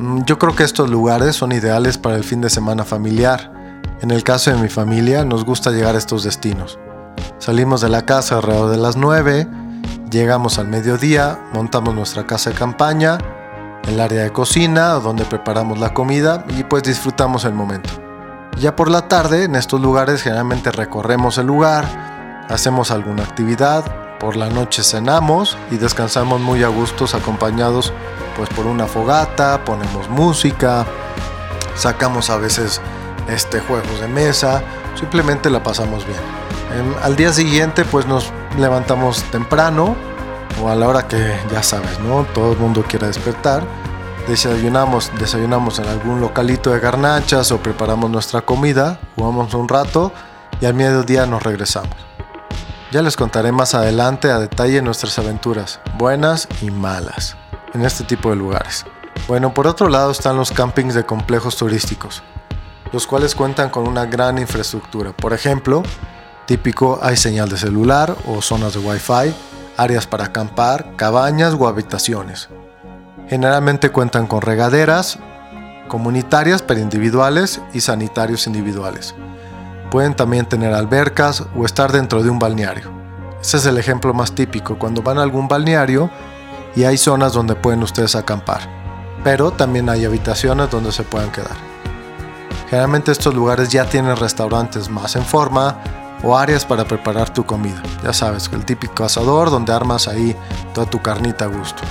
Mm, 0.00 0.22
yo 0.24 0.38
creo 0.38 0.56
que 0.56 0.64
estos 0.64 0.88
lugares 0.88 1.36
son 1.36 1.52
ideales 1.52 1.98
para 1.98 2.16
el 2.16 2.24
fin 2.24 2.40
de 2.40 2.48
semana 2.48 2.84
familiar. 2.84 3.52
En 4.00 4.10
el 4.10 4.24
caso 4.24 4.50
de 4.50 4.56
mi 4.56 4.70
familia, 4.70 5.26
nos 5.26 5.44
gusta 5.44 5.70
llegar 5.70 5.94
a 5.94 5.98
estos 5.98 6.24
destinos. 6.24 6.78
Salimos 7.38 7.82
de 7.82 7.90
la 7.90 8.06
casa 8.06 8.36
alrededor 8.36 8.70
de 8.70 8.78
las 8.78 8.96
9, 8.96 9.46
llegamos 10.10 10.58
al 10.58 10.68
mediodía, 10.68 11.38
montamos 11.52 11.94
nuestra 11.94 12.26
casa 12.26 12.48
de 12.48 12.56
campaña, 12.56 13.18
el 13.86 14.00
área 14.00 14.22
de 14.22 14.32
cocina, 14.32 14.92
donde 14.94 15.26
preparamos 15.26 15.78
la 15.78 15.92
comida 15.92 16.46
y 16.48 16.64
pues 16.64 16.82
disfrutamos 16.82 17.44
el 17.44 17.52
momento. 17.52 17.90
Ya 18.58 18.76
por 18.76 18.90
la 18.90 19.06
tarde, 19.06 19.44
en 19.44 19.54
estos 19.54 19.82
lugares 19.82 20.22
generalmente 20.22 20.70
recorremos 20.70 21.36
el 21.36 21.46
lugar, 21.46 22.46
hacemos 22.48 22.90
alguna 22.90 23.24
actividad, 23.24 23.84
por 24.18 24.36
la 24.36 24.48
noche 24.48 24.82
cenamos 24.82 25.58
y 25.70 25.76
descansamos 25.76 26.40
muy 26.40 26.62
a 26.62 26.68
gustos 26.68 27.14
acompañados 27.14 27.92
pues 28.40 28.48
por 28.54 28.64
una 28.64 28.86
fogata, 28.86 29.66
ponemos 29.66 30.08
música, 30.08 30.86
sacamos 31.76 32.30
a 32.30 32.38
veces 32.38 32.80
este 33.28 33.60
juegos 33.60 34.00
de 34.00 34.08
mesa, 34.08 34.62
simplemente 34.98 35.50
la 35.50 35.62
pasamos 35.62 36.06
bien. 36.06 36.20
al 37.02 37.16
día 37.16 37.34
siguiente 37.34 37.84
pues 37.84 38.06
nos 38.06 38.32
levantamos 38.58 39.24
temprano 39.24 39.94
o 40.62 40.70
a 40.70 40.74
la 40.74 40.88
hora 40.88 41.06
que 41.06 41.36
ya 41.52 41.62
sabes, 41.62 42.00
¿no? 42.00 42.24
Todo 42.32 42.52
el 42.52 42.58
mundo 42.58 42.82
quiere 42.88 43.08
despertar. 43.08 43.62
Desayunamos, 44.26 45.12
desayunamos 45.18 45.78
en 45.78 45.88
algún 45.88 46.22
localito 46.22 46.70
de 46.70 46.80
garnachas 46.80 47.52
o 47.52 47.58
preparamos 47.58 48.08
nuestra 48.08 48.40
comida, 48.40 49.00
jugamos 49.16 49.52
un 49.52 49.68
rato 49.68 50.14
y 50.62 50.64
al 50.64 50.72
mediodía 50.72 51.26
nos 51.26 51.42
regresamos. 51.42 51.94
Ya 52.90 53.02
les 53.02 53.18
contaré 53.18 53.52
más 53.52 53.74
adelante 53.74 54.30
a 54.30 54.38
detalle 54.38 54.80
nuestras 54.80 55.18
aventuras, 55.18 55.78
buenas 55.98 56.48
y 56.62 56.70
malas, 56.70 57.36
en 57.74 57.84
este 57.84 58.04
tipo 58.04 58.30
de 58.30 58.36
lugares. 58.36 58.84
Bueno, 59.28 59.54
por 59.54 59.66
otro 59.66 59.88
lado 59.88 60.10
están 60.10 60.36
los 60.36 60.50
campings 60.50 60.94
de 60.94 61.04
complejos 61.04 61.56
turísticos, 61.56 62.22
los 62.92 63.06
cuales 63.06 63.34
cuentan 63.34 63.70
con 63.70 63.86
una 63.86 64.06
gran 64.06 64.38
infraestructura. 64.38 65.12
Por 65.12 65.32
ejemplo, 65.32 65.82
típico 66.46 66.98
hay 67.02 67.16
señal 67.16 67.48
de 67.48 67.56
celular 67.56 68.16
o 68.26 68.42
zonas 68.42 68.74
de 68.74 68.80
Wi-Fi, 68.80 69.34
áreas 69.76 70.06
para 70.06 70.26
acampar, 70.26 70.96
cabañas 70.96 71.54
o 71.58 71.68
habitaciones. 71.68 72.48
Generalmente 73.28 73.90
cuentan 73.90 74.26
con 74.26 74.42
regaderas 74.42 75.18
comunitarias 75.90 76.62
pero 76.62 76.80
individuales 76.80 77.60
y 77.72 77.80
sanitarios 77.80 78.46
individuales. 78.46 79.14
Pueden 79.90 80.14
también 80.14 80.46
tener 80.46 80.72
albercas 80.72 81.44
o 81.56 81.66
estar 81.66 81.90
dentro 81.92 82.22
de 82.22 82.30
un 82.30 82.38
balneario. 82.38 82.90
Ese 83.40 83.56
es 83.56 83.66
el 83.66 83.76
ejemplo 83.78 84.14
más 84.14 84.32
típico, 84.32 84.78
cuando 84.78 85.02
van 85.02 85.18
a 85.18 85.22
algún 85.22 85.48
balneario 85.48 86.10
y 86.76 86.84
hay 86.84 86.96
zonas 86.96 87.32
donde 87.32 87.54
pueden 87.54 87.82
ustedes 87.82 88.14
acampar, 88.14 88.60
pero 89.24 89.50
también 89.50 89.88
hay 89.88 90.04
habitaciones 90.04 90.70
donde 90.70 90.92
se 90.92 91.02
pueden 91.02 91.30
quedar. 91.30 91.56
Generalmente 92.68 93.10
estos 93.10 93.34
lugares 93.34 93.70
ya 93.70 93.84
tienen 93.86 94.16
restaurantes 94.16 94.88
más 94.88 95.16
en 95.16 95.24
forma 95.24 95.78
o 96.22 96.36
áreas 96.36 96.64
para 96.64 96.84
preparar 96.84 97.30
tu 97.30 97.44
comida. 97.44 97.82
Ya 98.04 98.12
sabes, 98.12 98.48
el 98.52 98.64
típico 98.64 99.04
asador 99.04 99.50
donde 99.50 99.72
armas 99.72 100.06
ahí 100.06 100.36
toda 100.74 100.88
tu 100.88 101.02
carnita 101.02 101.46
a 101.46 101.48
gusto. 101.48 101.82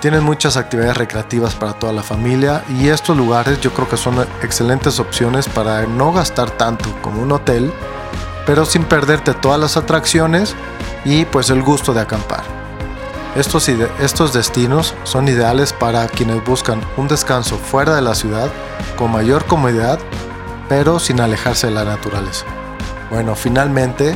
Tienen 0.00 0.22
muchas 0.22 0.56
actividades 0.56 0.96
recreativas 0.96 1.54
para 1.54 1.72
toda 1.72 1.92
la 1.92 2.02
familia 2.02 2.62
y 2.78 2.88
estos 2.88 3.16
lugares 3.16 3.60
yo 3.60 3.72
creo 3.72 3.88
que 3.88 3.96
son 3.96 4.20
excelentes 4.42 5.00
opciones 5.00 5.48
para 5.48 5.84
no 5.86 6.12
gastar 6.12 6.50
tanto 6.52 6.88
como 7.02 7.22
un 7.22 7.32
hotel, 7.32 7.72
pero 8.46 8.64
sin 8.64 8.84
perderte 8.84 9.34
todas 9.34 9.58
las 9.58 9.76
atracciones 9.76 10.54
y 11.04 11.24
pues 11.24 11.50
el 11.50 11.62
gusto 11.62 11.92
de 11.92 12.02
acampar. 12.02 12.55
Estos, 13.36 14.32
destinos 14.32 14.94
son 15.04 15.28
ideales 15.28 15.74
para 15.74 16.08
quienes 16.08 16.42
buscan 16.42 16.80
un 16.96 17.06
descanso 17.06 17.58
fuera 17.58 17.94
de 17.94 18.00
la 18.00 18.14
ciudad 18.14 18.50
con 18.96 19.12
mayor 19.12 19.44
comodidad, 19.44 19.98
pero 20.70 20.98
sin 20.98 21.20
alejarse 21.20 21.66
de 21.66 21.74
la 21.74 21.84
naturaleza. 21.84 22.46
Bueno, 23.10 23.34
finalmente 23.34 24.14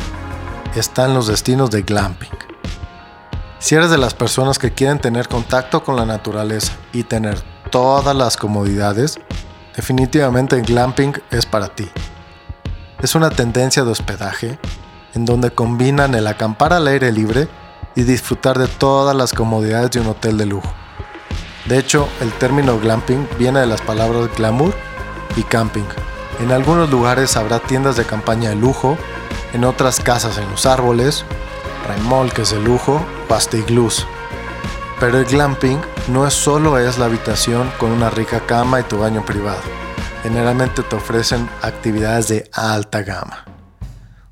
están 0.74 1.12
los 1.12 1.26
destinos 1.26 1.70
de 1.70 1.82
glamping. 1.82 2.30
Si 3.58 3.74
eres 3.74 3.90
de 3.90 3.98
las 3.98 4.14
personas 4.14 4.58
que 4.58 4.72
quieren 4.72 5.00
tener 5.00 5.28
contacto 5.28 5.84
con 5.84 5.96
la 5.96 6.06
naturaleza 6.06 6.72
y 6.94 7.02
tener 7.02 7.38
todas 7.70 8.16
las 8.16 8.38
comodidades, 8.38 9.20
definitivamente 9.76 10.56
el 10.56 10.62
glamping 10.62 11.12
es 11.30 11.44
para 11.44 11.68
ti. 11.68 11.90
Es 13.02 13.14
una 13.14 13.28
tendencia 13.28 13.84
de 13.84 13.90
hospedaje 13.90 14.58
en 15.14 15.26
donde 15.26 15.50
combinan 15.50 16.14
el 16.14 16.26
acampar 16.26 16.72
al 16.72 16.86
aire 16.86 17.12
libre 17.12 17.48
y 18.00 18.04
disfrutar 18.04 18.58
de 18.58 18.66
todas 18.66 19.14
las 19.14 19.34
comodidades 19.34 19.90
de 19.90 20.00
un 20.00 20.06
hotel 20.06 20.38
de 20.38 20.46
lujo. 20.46 20.72
De 21.66 21.78
hecho, 21.78 22.08
el 22.22 22.32
término 22.32 22.78
glamping 22.80 23.28
viene 23.38 23.60
de 23.60 23.66
las 23.66 23.82
palabras 23.82 24.34
glamour 24.34 24.74
y 25.36 25.42
camping. 25.42 25.84
En 26.40 26.50
algunos 26.50 26.90
lugares 26.90 27.36
habrá 27.36 27.58
tiendas 27.58 27.96
de 27.96 28.06
campaña 28.06 28.48
de 28.48 28.56
lujo, 28.56 28.96
en 29.52 29.64
otras 29.64 30.00
casas 30.00 30.38
en 30.38 30.50
los 30.50 30.64
árboles, 30.64 31.26
remolques 31.86 32.50
de 32.52 32.60
lujo 32.60 33.04
pastiglus. 33.28 34.06
Pero 34.98 35.18
el 35.18 35.26
glamping 35.26 35.78
no 36.08 36.26
es 36.26 36.32
solo 36.32 36.78
es 36.78 36.96
la 36.96 37.04
habitación 37.04 37.70
con 37.78 37.92
una 37.92 38.08
rica 38.08 38.40
cama 38.46 38.80
y 38.80 38.84
tu 38.84 38.98
baño 38.98 39.24
privado. 39.26 39.60
Generalmente 40.22 40.82
te 40.82 40.96
ofrecen 40.96 41.48
actividades 41.60 42.28
de 42.28 42.50
alta 42.54 43.02
gama. 43.02 43.44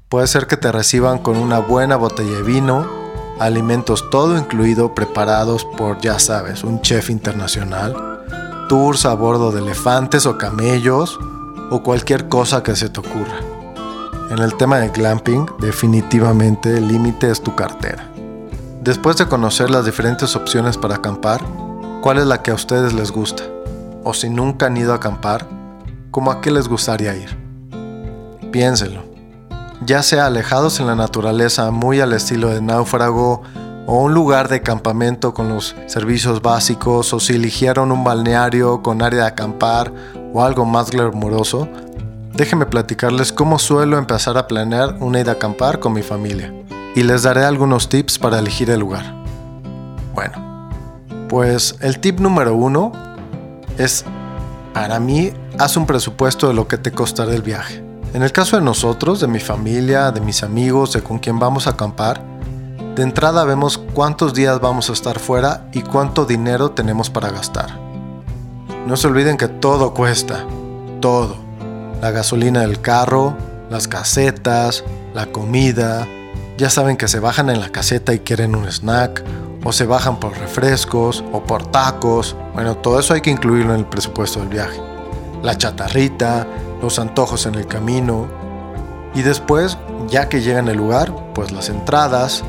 Puede 0.08 0.26
ser 0.26 0.46
que 0.46 0.56
te 0.56 0.72
reciban 0.72 1.18
con 1.18 1.36
una 1.36 1.58
buena 1.58 1.96
botella 1.96 2.36
de 2.36 2.42
vino, 2.42 2.97
alimentos 3.40 4.10
todo 4.10 4.36
incluido 4.36 4.94
preparados 4.94 5.64
por, 5.76 5.98
ya 6.00 6.18
sabes, 6.18 6.64
un 6.64 6.80
chef 6.80 7.10
internacional, 7.10 7.94
tours 8.68 9.06
a 9.06 9.14
bordo 9.14 9.52
de 9.52 9.60
elefantes 9.60 10.26
o 10.26 10.38
camellos 10.38 11.18
o 11.70 11.82
cualquier 11.82 12.28
cosa 12.28 12.62
que 12.62 12.76
se 12.76 12.88
te 12.88 13.00
ocurra. 13.00 13.40
en 14.30 14.40
el 14.40 14.54
tema 14.56 14.78
de 14.78 14.90
glamping, 14.90 15.46
definitivamente 15.58 16.76
el 16.76 16.86
límite 16.86 17.30
es 17.30 17.42
tu 17.42 17.54
cartera. 17.54 18.10
Después 18.82 19.16
de 19.16 19.26
conocer 19.26 19.70
las 19.70 19.86
diferentes 19.86 20.36
opciones 20.36 20.76
para 20.76 20.96
acampar, 20.96 21.42
¿cuál 22.02 22.18
es 22.18 22.26
la 22.26 22.42
que 22.42 22.50
a 22.50 22.54
ustedes 22.54 22.92
les 22.92 23.10
gusta? 23.10 23.42
O 24.04 24.12
si 24.12 24.28
nunca 24.28 24.66
han 24.66 24.76
ido 24.76 24.92
a 24.92 24.96
acampar, 24.96 25.46
¿cómo 26.10 26.30
a 26.30 26.42
qué 26.42 26.50
les 26.50 26.68
gustaría 26.68 27.16
ir? 27.16 27.36
Piénsenlo. 28.52 29.07
Ya 29.84 30.02
sea 30.02 30.26
alejados 30.26 30.80
en 30.80 30.88
la 30.88 30.96
naturaleza, 30.96 31.70
muy 31.70 32.00
al 32.00 32.12
estilo 32.12 32.48
de 32.48 32.60
náufrago, 32.60 33.42
o 33.86 34.02
un 34.02 34.12
lugar 34.12 34.48
de 34.48 34.60
campamento 34.60 35.32
con 35.32 35.48
los 35.48 35.74
servicios 35.86 36.42
básicos, 36.42 37.14
o 37.14 37.20
si 37.20 37.34
eligieron 37.34 37.90
un 37.90 38.04
balneario 38.04 38.82
con 38.82 39.02
área 39.02 39.22
de 39.22 39.28
acampar 39.28 39.92
o 40.34 40.42
algo 40.42 40.66
más 40.66 40.90
glamuroso, 40.90 41.68
déjenme 42.34 42.66
platicarles 42.66 43.32
cómo 43.32 43.58
suelo 43.58 43.96
empezar 43.96 44.36
a 44.36 44.46
planear 44.46 44.96
una 45.00 45.20
ida 45.20 45.32
a 45.32 45.34
acampar 45.34 45.80
con 45.80 45.92
mi 45.94 46.02
familia 46.02 46.52
y 46.94 47.02
les 47.02 47.22
daré 47.22 47.44
algunos 47.44 47.88
tips 47.88 48.18
para 48.18 48.40
elegir 48.40 48.70
el 48.70 48.80
lugar. 48.80 49.14
Bueno, 50.14 50.68
pues 51.28 51.76
el 51.80 51.98
tip 52.00 52.20
número 52.20 52.54
uno 52.54 52.92
es, 53.78 54.04
para 54.74 54.98
mí, 54.98 55.32
haz 55.58 55.76
un 55.76 55.86
presupuesto 55.86 56.48
de 56.48 56.54
lo 56.54 56.66
que 56.68 56.76
te 56.76 56.90
costará 56.92 57.34
el 57.34 57.42
viaje. 57.42 57.87
En 58.14 58.22
el 58.22 58.32
caso 58.32 58.56
de 58.56 58.62
nosotros, 58.62 59.20
de 59.20 59.28
mi 59.28 59.38
familia, 59.38 60.10
de 60.10 60.20
mis 60.20 60.42
amigos, 60.42 60.94
de 60.94 61.02
con 61.02 61.18
quien 61.18 61.38
vamos 61.38 61.66
a 61.66 61.70
acampar, 61.70 62.22
de 62.96 63.02
entrada 63.02 63.44
vemos 63.44 63.76
cuántos 63.76 64.32
días 64.32 64.60
vamos 64.60 64.88
a 64.88 64.94
estar 64.94 65.18
fuera 65.18 65.68
y 65.72 65.82
cuánto 65.82 66.24
dinero 66.24 66.70
tenemos 66.70 67.10
para 67.10 67.30
gastar. 67.30 67.78
No 68.86 68.96
se 68.96 69.08
olviden 69.08 69.36
que 69.36 69.48
todo 69.48 69.92
cuesta, 69.92 70.46
todo. 71.00 71.36
La 72.00 72.10
gasolina 72.10 72.60
del 72.60 72.80
carro, 72.80 73.36
las 73.68 73.86
casetas, 73.86 74.84
la 75.14 75.26
comida, 75.26 76.08
ya 76.56 76.70
saben 76.70 76.96
que 76.96 77.08
se 77.08 77.20
bajan 77.20 77.50
en 77.50 77.60
la 77.60 77.68
caseta 77.68 78.14
y 78.14 78.20
quieren 78.20 78.56
un 78.56 78.66
snack, 78.66 79.22
o 79.62 79.72
se 79.72 79.84
bajan 79.84 80.18
por 80.18 80.36
refrescos, 80.38 81.22
o 81.32 81.44
por 81.44 81.66
tacos. 81.66 82.34
Bueno, 82.54 82.76
todo 82.78 82.98
eso 82.98 83.12
hay 83.12 83.20
que 83.20 83.30
incluirlo 83.30 83.74
en 83.74 83.80
el 83.80 83.86
presupuesto 83.86 84.40
del 84.40 84.48
viaje. 84.48 84.80
La 85.42 85.56
chatarrita, 85.56 86.46
los 86.82 86.98
antojos 86.98 87.46
en 87.46 87.54
el 87.54 87.66
camino. 87.66 88.26
Y 89.14 89.22
después, 89.22 89.78
ya 90.08 90.28
que 90.28 90.40
llegan 90.40 90.68
al 90.68 90.76
lugar, 90.76 91.12
pues 91.34 91.52
las 91.52 91.68
entradas, 91.68 92.44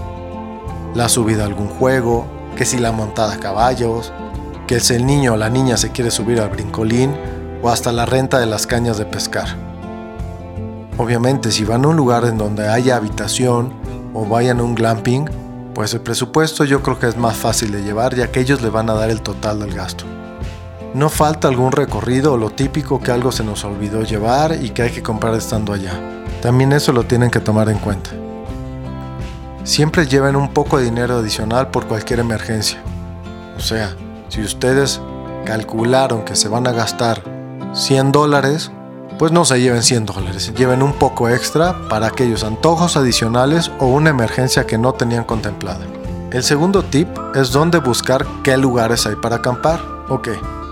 la 0.94 1.10
subida 1.10 1.44
a 1.44 1.48
algún 1.48 1.68
juego, 1.68 2.26
que 2.56 2.66
si 2.66 2.78
la 2.78 2.92
montada 2.92 3.34
a 3.34 3.40
caballos, 3.40 4.12
que 4.68 4.80
si 4.80 4.94
el 4.94 5.06
niño 5.06 5.34
o 5.34 5.38
la 5.38 5.50
niña 5.50 5.78
se 5.78 5.92
quiere 5.92 6.12
subir 6.12 6.40
al 6.42 6.50
brincolín, 6.50 7.16
o 7.62 7.70
hasta 7.70 7.92
la 7.92 8.06
renta 8.06 8.40
de 8.40 8.46
las 8.46 8.68
cañas 8.68 8.98
de 8.98 9.06
pescar. 9.06 9.48
Obviamente, 10.98 11.52
si 11.52 11.64
van 11.64 11.86
a 11.86 11.88
un 11.88 11.96
lugar 11.96 12.26
en 12.26 12.38
donde 12.38 12.68
haya 12.68 12.96
habitación, 12.98 13.74
o 14.14 14.26
vayan 14.26 14.60
a 14.60 14.64
un 14.64 14.76
glamping, 14.76 15.30
pues 15.74 15.94
el 15.94 16.02
presupuesto 16.02 16.66
yo 16.66 16.82
creo 16.82 17.00
que 17.00 17.08
es 17.08 17.18
más 17.18 17.38
fácil 17.38 17.72
de 17.72 17.84
llevar 17.84 18.16
ya 18.16 18.32
que 18.32 18.42
ellos 18.42 18.62
le 18.62 18.70
van 18.70 18.90
a 18.90 18.94
dar 18.94 19.10
el 19.10 19.22
total 19.22 19.60
del 19.60 19.74
gasto. 19.74 20.06
No 20.94 21.10
falta 21.10 21.48
algún 21.48 21.72
recorrido 21.72 22.34
o 22.34 22.38
lo 22.38 22.50
típico 22.50 23.00
que 23.00 23.12
algo 23.12 23.32
se 23.32 23.44
nos 23.44 23.64
olvidó 23.64 24.04
llevar 24.04 24.58
y 24.62 24.72
que 24.72 24.82
hay 24.82 24.90
que 24.90 25.04
comprar 25.04 25.36
estando 25.36 25.72
allá. 25.72 25.94
También 26.42 26.74
eso 26.74 26.92
lo 26.94 27.04
tienen 27.04 27.30
que 27.30 27.40
tomar 27.40 27.70
en 27.70 27.78
cuenta. 27.78 28.10
Siempre 29.64 30.08
lleven 30.08 30.36
un 30.36 30.52
poco 30.52 30.80
de 30.80 30.86
dinero 30.86 31.18
adicional 31.18 31.70
por 31.70 31.86
cualquier 31.86 32.20
emergencia. 32.22 32.82
O 33.56 33.62
sea, 33.62 33.96
si 34.30 34.42
ustedes 34.42 35.00
calcularon 35.46 36.26
que 36.26 36.36
se 36.36 36.48
van 36.48 36.66
a 36.66 36.72
gastar 36.72 37.22
100 37.74 38.12
dólares, 38.12 38.72
pues 39.20 39.32
no 39.32 39.46
se 39.46 39.62
lleven 39.62 39.84
100 39.84 40.06
dólares, 40.06 40.54
lleven 40.56 40.82
un 40.82 40.94
poco 40.94 41.30
extra 41.30 41.76
para 41.90 42.08
aquellos 42.08 42.44
antojos 42.44 42.98
adicionales 42.98 43.70
o 43.80 43.88
una 43.88 44.10
emergencia 44.10 44.66
que 44.66 44.78
no 44.78 44.94
tenían 44.94 45.24
contemplada. 45.24 45.86
El 46.32 46.44
segundo 46.44 46.84
tip 46.84 47.10
es 47.36 47.52
dónde 47.52 47.80
buscar 47.80 48.26
qué 48.44 48.58
lugares 48.58 49.06
hay 49.06 49.16
para 49.16 49.38
acampar. 49.38 49.82
Ok, 50.10 50.30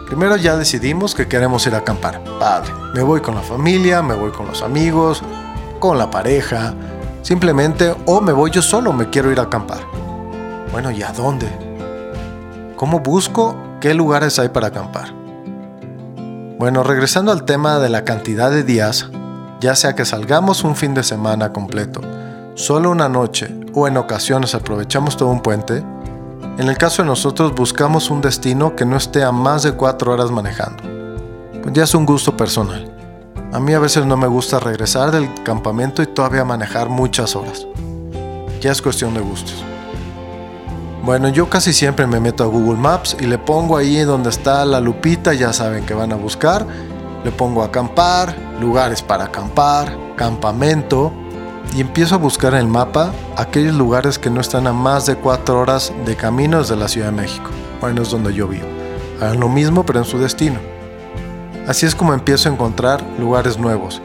primero 0.08 0.38
ya 0.38 0.56
decidimos 0.56 1.14
que 1.14 1.28
queremos 1.28 1.68
ir 1.68 1.76
a 1.76 1.80
acampar. 1.80 2.24
Padre, 2.40 2.72
me 2.94 3.02
voy 3.02 3.22
con 3.22 3.36
la 3.36 3.42
familia, 3.42 4.02
me 4.02 4.16
voy 4.16 4.32
con 4.32 4.48
los 4.48 4.62
amigos, 4.62 5.22
con 5.80 5.98
la 5.98 6.10
pareja, 6.10 6.74
simplemente 7.22 7.94
o 8.06 8.22
me 8.22 8.32
voy 8.32 8.50
yo 8.50 8.62
solo, 8.62 8.94
me 8.94 9.10
quiero 9.10 9.32
ir 9.32 9.40
a 9.40 9.44
acampar. 9.44 9.80
Bueno, 10.72 10.92
¿y 10.92 11.04
a 11.04 11.12
dónde? 11.12 11.48
¿Cómo 12.78 13.02
busco 13.02 13.56
qué 13.82 13.94
lugares 13.94 14.40
hay 14.40 14.50
para 14.50 14.68
acampar? 14.68 15.14
Bueno, 16.58 16.84
regresando 16.84 17.32
al 17.32 17.44
tema 17.44 17.80
de 17.80 17.90
la 17.90 18.04
cantidad 18.04 18.50
de 18.50 18.64
días, 18.64 19.10
ya 19.60 19.76
sea 19.76 19.94
que 19.94 20.06
salgamos 20.06 20.64
un 20.64 20.76
fin 20.76 20.94
de 20.94 21.04
semana 21.04 21.52
completo, 21.52 22.02
solo 22.56 22.92
una 22.92 23.10
noche 23.10 23.54
o 23.74 23.88
en 23.88 23.98
ocasiones 23.98 24.56
aprovechamos 24.56 25.18
todo 25.18 25.30
un 25.30 25.42
puente, 25.42 25.84
en 26.58 26.70
el 26.70 26.78
caso 26.78 27.04
de 27.04 27.08
nosotros 27.08 27.54
buscamos 27.54 28.10
un 28.10 28.20
destino 28.20 28.76
que 28.76 28.84
no 28.84 28.98
esté 28.98 29.24
a 29.24 29.32
más 29.32 29.62
de 29.62 29.74
4 29.74 30.12
horas 30.12 30.32
manejando. 30.32 30.84
Pues 31.62 31.72
ya 31.74 31.84
es 31.84 31.94
un 31.94 32.06
gusto 32.06 32.36
personal. 32.36 32.92
A 33.54 33.60
mí 33.60 33.74
a 33.74 33.80
veces 33.80 34.08
no 34.08 34.18
me 34.18 34.26
gusta 34.26 34.60
regresar 34.60 35.12
del 35.12 35.32
campamento 35.44 36.02
y 36.02 36.08
todavía 36.08 36.44
manejar 36.44 36.90
muchas 36.90 37.36
horas. 37.36 37.68
Ya 38.60 38.72
es 38.72 38.82
cuestión 38.82 39.14
de 39.14 39.20
gustos. 39.20 39.64
Bueno, 41.04 41.30
yo 41.30 41.48
casi 41.48 41.74
siempre 41.74 42.08
me 42.08 42.20
meto 42.20 42.44
a 42.44 42.48
Google 42.48 42.80
Maps 42.80 43.16
y 43.20 43.28
le 43.28 43.38
pongo 43.38 43.78
ahí 43.78 44.00
donde 44.00 44.30
está 44.30 44.66
la 44.66 44.80
lupita, 44.80 45.36
ya 45.36 45.54
saben 45.54 45.86
que 45.86 45.94
van 45.94 46.12
a 46.12 46.16
buscar. 46.16 46.66
Le 47.24 47.32
pongo 47.32 47.62
acampar, 47.62 48.36
lugares 48.60 49.04
para 49.04 49.26
acampar, 49.26 49.96
campamento 50.16 51.14
y 51.76 51.82
empiezo 51.82 52.16
a 52.16 52.18
buscar 52.18 52.54
en 52.54 52.60
el 52.60 52.68
mapa 52.68 53.12
aquellos 53.36 53.76
lugares 53.76 54.18
que 54.18 54.30
no 54.30 54.42
están 54.42 54.68
a 54.68 54.74
más 54.74 55.06
de 55.06 55.16
4 55.16 55.60
horas 55.60 55.94
de 56.06 56.16
camino 56.16 56.60
desde 56.60 56.76
la 56.76 56.88
Ciudad 56.88 57.08
de 57.08 57.18
México. 57.18 57.50
Bueno, 57.82 58.02
es 58.02 58.12
donde 58.12 58.34
yo 58.34 58.48
vivo. 58.48 58.68
Hagan 59.22 59.40
lo 59.40 59.50
mismo 59.50 59.86
pero 59.86 60.00
en 60.00 60.06
su 60.06 60.18
destino. 60.18 60.60
Así 61.68 61.86
es 61.86 61.96
como 61.96 62.14
empiezo 62.14 62.50
a 62.50 62.54
encontrar 62.54 63.04
lugares 63.20 63.58
nuevos, 63.58 64.02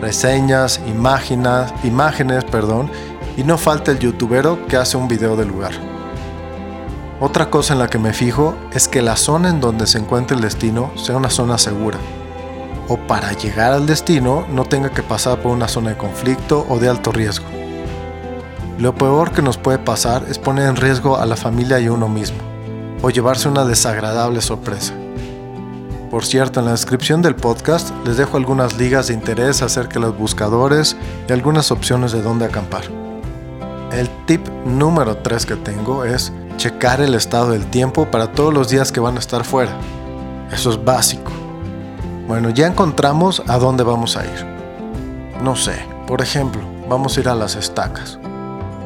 reseñas, 0.00 0.80
imágenes, 0.86 1.72
imágenes, 1.84 2.44
perdón, 2.44 2.90
y 3.36 3.44
no 3.44 3.56
falta 3.56 3.92
el 3.92 3.98
youtubero 3.98 4.66
que 4.66 4.76
hace 4.76 4.96
un 4.96 5.08
video 5.08 5.36
del 5.36 5.48
lugar. 5.48 5.72
Otra 7.20 7.48
cosa 7.50 7.72
en 7.72 7.78
la 7.78 7.88
que 7.88 7.98
me 7.98 8.12
fijo 8.12 8.56
es 8.72 8.88
que 8.88 9.00
la 9.00 9.16
zona 9.16 9.48
en 9.48 9.60
donde 9.60 9.86
se 9.86 9.98
encuentre 9.98 10.36
el 10.36 10.42
destino 10.42 10.90
sea 10.96 11.16
una 11.16 11.30
zona 11.30 11.56
segura. 11.56 11.98
O 12.88 12.96
para 12.96 13.32
llegar 13.32 13.72
al 13.72 13.86
destino 13.86 14.46
no 14.50 14.64
tenga 14.64 14.90
que 14.90 15.02
pasar 15.02 15.40
por 15.40 15.52
una 15.52 15.68
zona 15.68 15.90
de 15.90 15.96
conflicto 15.96 16.66
o 16.68 16.78
de 16.78 16.88
alto 16.88 17.12
riesgo. 17.12 17.46
Lo 18.78 18.94
peor 18.94 19.30
que 19.30 19.42
nos 19.42 19.56
puede 19.56 19.78
pasar 19.78 20.24
es 20.28 20.38
poner 20.38 20.68
en 20.68 20.76
riesgo 20.76 21.16
a 21.16 21.26
la 21.26 21.36
familia 21.36 21.78
y 21.80 21.86
a 21.86 21.92
uno 21.92 22.08
mismo, 22.08 22.38
o 23.02 23.10
llevarse 23.10 23.48
una 23.48 23.64
desagradable 23.64 24.40
sorpresa. 24.40 24.94
Por 26.10 26.24
cierto, 26.24 26.60
en 26.60 26.66
la 26.66 26.72
descripción 26.72 27.22
del 27.22 27.34
podcast 27.34 27.90
les 28.06 28.16
dejo 28.16 28.36
algunas 28.36 28.76
ligas 28.78 29.08
de 29.08 29.14
interés 29.14 29.62
acerca 29.62 29.94
de 29.94 30.00
los 30.06 30.16
buscadores 30.16 30.96
y 31.28 31.32
algunas 31.32 31.70
opciones 31.70 32.12
de 32.12 32.22
dónde 32.22 32.44
acampar. 32.44 32.84
El 33.92 34.08
tip 34.26 34.46
número 34.64 35.16
3 35.16 35.46
que 35.46 35.56
tengo 35.56 36.04
es 36.04 36.32
checar 36.56 37.00
el 37.00 37.14
estado 37.14 37.50
del 37.50 37.66
tiempo 37.66 38.10
para 38.10 38.32
todos 38.32 38.52
los 38.52 38.68
días 38.68 38.92
que 38.92 39.00
van 39.00 39.16
a 39.16 39.20
estar 39.20 39.44
fuera. 39.44 39.76
Eso 40.52 40.70
es 40.70 40.84
básico. 40.84 41.33
Bueno, 42.26 42.48
ya 42.50 42.66
encontramos 42.66 43.42
a 43.46 43.58
dónde 43.58 43.84
vamos 43.84 44.16
a 44.16 44.24
ir. 44.24 44.46
No 45.42 45.56
sé, 45.56 45.86
por 46.06 46.22
ejemplo, 46.22 46.62
vamos 46.88 47.16
a 47.16 47.20
ir 47.20 47.28
a 47.28 47.34
las 47.34 47.54
estacas. 47.54 48.18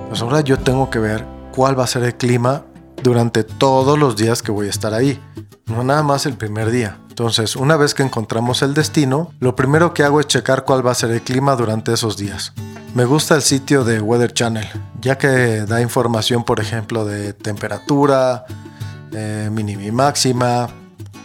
Pues 0.09 0.23
ahora 0.23 0.40
yo 0.40 0.59
tengo 0.59 0.90
que 0.90 0.99
ver 0.99 1.25
cuál 1.52 1.78
va 1.78 1.85
a 1.85 1.87
ser 1.87 2.02
el 2.02 2.16
clima 2.16 2.64
durante 3.02 3.45
todos 3.45 3.97
los 3.97 4.16
días 4.16 4.42
que 4.42 4.50
voy 4.50 4.66
a 4.66 4.71
estar 4.71 4.92
ahí, 4.92 5.23
no 5.66 5.85
nada 5.85 6.02
más 6.02 6.26
el 6.26 6.35
primer 6.35 6.71
día. 6.71 6.99
Entonces, 7.09 7.54
una 7.54 7.76
vez 7.76 7.95
que 7.95 8.02
encontramos 8.02 8.62
el 8.62 8.75
destino, 8.75 9.33
lo 9.38 9.54
primero 9.54 9.95
que 9.95 10.02
hago 10.02 10.18
es 10.18 10.26
checar 10.26 10.64
cuál 10.64 10.85
va 10.85 10.90
a 10.90 10.95
ser 10.95 11.11
el 11.11 11.23
clima 11.23 11.54
durante 11.54 11.92
esos 11.92 12.16
días. 12.16 12.52
Me 12.95 13.04
gusta 13.04 13.37
el 13.37 13.42
sitio 13.42 13.85
de 13.85 14.00
Weather 14.00 14.33
Channel, 14.33 14.66
ya 15.00 15.16
que 15.16 15.64
da 15.64 15.80
información, 15.80 16.42
por 16.42 16.59
ejemplo, 16.59 17.04
de 17.04 17.35
temperatura, 17.35 18.47
eh, 19.12 19.49
mínima 19.52 19.85
y 19.85 19.92
máxima, 19.92 20.68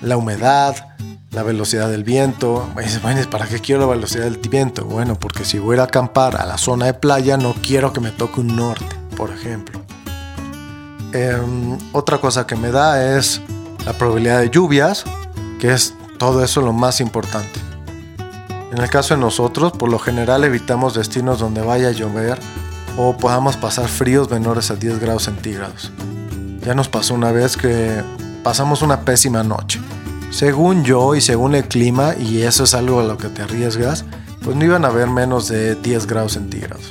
la 0.01 0.17
humedad, 0.17 0.92
la 1.33 1.43
velocidad 1.43 1.89
del 1.89 2.03
viento. 2.03 2.69
Bueno, 2.73 2.89
¿para 3.29 3.47
qué 3.47 3.59
quiero 3.59 3.81
la 3.81 3.87
velocidad 3.87 4.25
del 4.25 4.37
viento? 4.37 4.85
Bueno, 4.85 5.15
porque 5.15 5.45
si 5.45 5.57
voy 5.57 5.77
a 5.79 5.83
acampar 5.83 6.39
a 6.39 6.45
la 6.45 6.57
zona 6.57 6.85
de 6.85 6.93
playa, 6.93 7.37
no 7.37 7.55
quiero 7.61 7.91
que 7.91 7.99
me 7.99 8.11
toque 8.11 8.41
un 8.41 8.55
norte, 8.55 8.95
por 9.17 9.31
ejemplo. 9.31 9.81
Em, 11.11 11.77
otra 11.91 12.19
cosa 12.19 12.47
que 12.47 12.55
me 12.55 12.71
da 12.71 13.17
es 13.17 13.41
la 13.85 13.93
probabilidad 13.93 14.39
de 14.39 14.49
lluvias, 14.49 15.03
que 15.59 15.73
es 15.73 15.93
todo 16.17 16.43
eso 16.43 16.61
lo 16.61 16.73
más 16.73 17.01
importante. 17.01 17.59
En 18.71 18.79
el 18.79 18.89
caso 18.89 19.13
de 19.13 19.21
nosotros, 19.21 19.71
por 19.71 19.89
lo 19.89 19.99
general 19.99 20.43
evitamos 20.43 20.95
destinos 20.95 21.39
donde 21.39 21.61
vaya 21.61 21.89
a 21.89 21.91
llover 21.91 22.39
o 22.97 23.15
podamos 23.17 23.57
pasar 23.57 23.87
fríos 23.87 24.29
menores 24.29 24.71
a 24.71 24.75
10 24.75 24.99
grados 24.99 25.23
centígrados. 25.23 25.91
Ya 26.61 26.73
nos 26.73 26.89
pasó 26.89 27.13
una 27.13 27.31
vez 27.31 27.57
que 27.57 28.01
pasamos 28.43 28.81
una 28.81 29.01
pésima 29.01 29.43
noche. 29.43 29.79
Según 30.33 30.83
yo 30.83 31.13
y 31.13 31.21
según 31.21 31.53
el 31.53 31.67
clima, 31.67 32.15
y 32.15 32.41
eso 32.41 32.63
es 32.63 32.73
algo 32.73 33.01
a 33.01 33.03
lo 33.03 33.17
que 33.17 33.29
te 33.29 33.43
arriesgas, 33.43 34.03
pues 34.41 34.55
no 34.55 34.65
iban 34.65 34.83
a 34.83 34.87
haber 34.87 35.07
menos 35.07 35.47
de 35.47 35.75
10 35.75 36.07
grados 36.07 36.33
centígrados. 36.33 36.89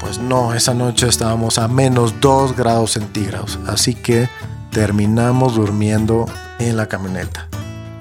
Pues 0.00 0.18
no, 0.18 0.52
esa 0.52 0.74
noche 0.74 1.06
estábamos 1.06 1.58
a 1.58 1.68
menos 1.68 2.20
2 2.20 2.56
grados 2.56 2.90
centígrados, 2.90 3.60
así 3.68 3.94
que 3.94 4.28
terminamos 4.72 5.54
durmiendo 5.54 6.26
en 6.58 6.76
la 6.76 6.86
camioneta, 6.86 7.46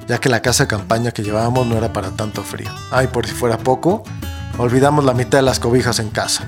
ya 0.07 0.17
que 0.17 0.29
la 0.29 0.41
casa 0.41 0.63
de 0.63 0.67
campaña 0.67 1.11
que 1.11 1.21
llevábamos 1.21 1.67
no 1.67 1.77
era 1.77 1.93
para 1.93 2.09
tanto 2.09 2.41
frío. 2.41 2.71
Ay, 2.89 3.05
por 3.05 3.27
si 3.27 3.33
fuera 3.33 3.59
poco, 3.59 4.01
olvidamos 4.57 5.05
la 5.05 5.13
mitad 5.13 5.37
de 5.37 5.43
las 5.43 5.59
cobijas 5.59 5.99
en 5.99 6.09
casa. 6.09 6.47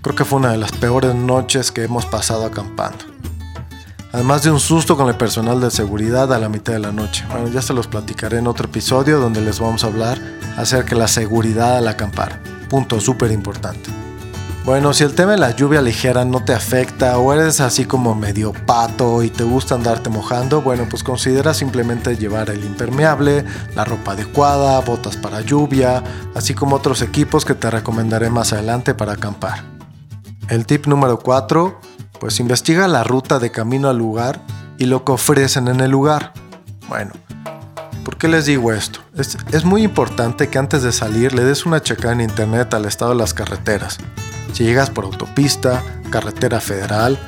Creo 0.00 0.14
que 0.14 0.24
fue 0.24 0.38
una 0.38 0.52
de 0.52 0.58
las 0.58 0.70
peores 0.70 1.16
noches 1.16 1.72
que 1.72 1.82
hemos 1.82 2.06
pasado 2.06 2.46
acampando. 2.46 3.15
Además 4.16 4.42
de 4.42 4.50
un 4.50 4.60
susto 4.60 4.96
con 4.96 5.10
el 5.10 5.16
personal 5.16 5.60
de 5.60 5.70
seguridad 5.70 6.32
a 6.32 6.38
la 6.38 6.48
mitad 6.48 6.72
de 6.72 6.78
la 6.78 6.90
noche. 6.90 7.26
Bueno, 7.30 7.48
ya 7.48 7.60
se 7.60 7.74
los 7.74 7.86
platicaré 7.86 8.38
en 8.38 8.46
otro 8.46 8.64
episodio 8.64 9.20
donde 9.20 9.42
les 9.42 9.60
vamos 9.60 9.84
a 9.84 9.88
hablar 9.88 10.18
acerca 10.56 10.94
de 10.94 11.02
la 11.02 11.06
seguridad 11.06 11.76
al 11.76 11.86
acampar. 11.86 12.40
Punto 12.70 12.98
súper 12.98 13.30
importante. 13.30 13.90
Bueno, 14.64 14.94
si 14.94 15.04
el 15.04 15.14
tema 15.14 15.32
de 15.32 15.36
la 15.36 15.54
lluvia 15.54 15.82
ligera 15.82 16.24
no 16.24 16.42
te 16.42 16.54
afecta 16.54 17.18
o 17.18 17.30
eres 17.34 17.60
así 17.60 17.84
como 17.84 18.14
medio 18.14 18.54
pato 18.54 19.22
y 19.22 19.28
te 19.28 19.44
gusta 19.44 19.74
andarte 19.74 20.08
mojando, 20.08 20.62
bueno, 20.62 20.86
pues 20.88 21.04
considera 21.04 21.52
simplemente 21.52 22.16
llevar 22.16 22.48
el 22.48 22.64
impermeable, 22.64 23.44
la 23.74 23.84
ropa 23.84 24.12
adecuada, 24.12 24.80
botas 24.80 25.18
para 25.18 25.42
lluvia, 25.42 26.02
así 26.34 26.54
como 26.54 26.76
otros 26.76 27.02
equipos 27.02 27.44
que 27.44 27.54
te 27.54 27.70
recomendaré 27.70 28.30
más 28.30 28.54
adelante 28.54 28.94
para 28.94 29.12
acampar. 29.12 29.62
El 30.48 30.64
tip 30.64 30.86
número 30.86 31.18
4, 31.18 31.80
pues 32.18 32.40
investiga 32.40 32.88
la 32.88 33.04
ruta 33.04 33.38
de 33.38 33.50
camino 33.50 33.88
al 33.88 33.98
lugar 33.98 34.40
y 34.78 34.86
lo 34.86 35.04
que 35.04 35.12
ofrecen 35.12 35.68
en 35.68 35.80
el 35.80 35.90
lugar. 35.90 36.32
Bueno, 36.88 37.12
¿por 38.04 38.16
qué 38.16 38.28
les 38.28 38.46
digo 38.46 38.72
esto? 38.72 39.00
Es, 39.16 39.64
muy 39.64 39.82
importante 39.82 40.48
que 40.48 40.58
antes 40.58 40.82
de 40.82 40.92
salir 40.92 41.34
le 41.34 41.44
des 41.44 41.66
una 41.66 41.82
checada 41.82 42.12
en 42.12 42.20
internet 42.20 42.74
al 42.74 42.84
estado 42.84 43.12
de 43.12 43.18
las 43.18 43.34
carreteras 43.34 43.98
si 44.56 44.64
llegas 44.64 44.88
por 44.88 45.04
autopista, 45.04 45.82
carretera 46.10 46.60
federal 46.60 47.18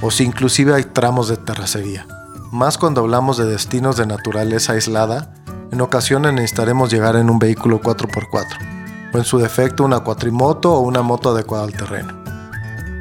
o 0.00 0.10
si 0.10 0.24
inclusive 0.24 0.74
hay 0.74 0.82
tramos 0.82 1.28
de 1.28 1.36
terracería. 1.36 2.08
Más 2.50 2.76
cuando 2.76 3.02
hablamos 3.02 3.36
de 3.36 3.44
destinos 3.44 3.96
de 3.96 4.06
naturaleza 4.06 4.72
aislada, 4.72 5.32
en 5.70 5.80
ocasiones 5.80 6.32
necesitaremos 6.32 6.90
llegar 6.90 7.14
en 7.14 7.30
un 7.30 7.38
vehículo 7.38 7.80
4x4 7.80 9.12
o 9.14 9.18
en 9.18 9.24
su 9.24 9.38
defecto 9.38 9.84
una 9.84 10.00
cuatrimoto 10.00 10.72
o 10.72 10.80
una 10.80 11.02
moto 11.02 11.30
adecuada 11.30 11.64
al 11.64 11.72
terreno. 11.72 12.21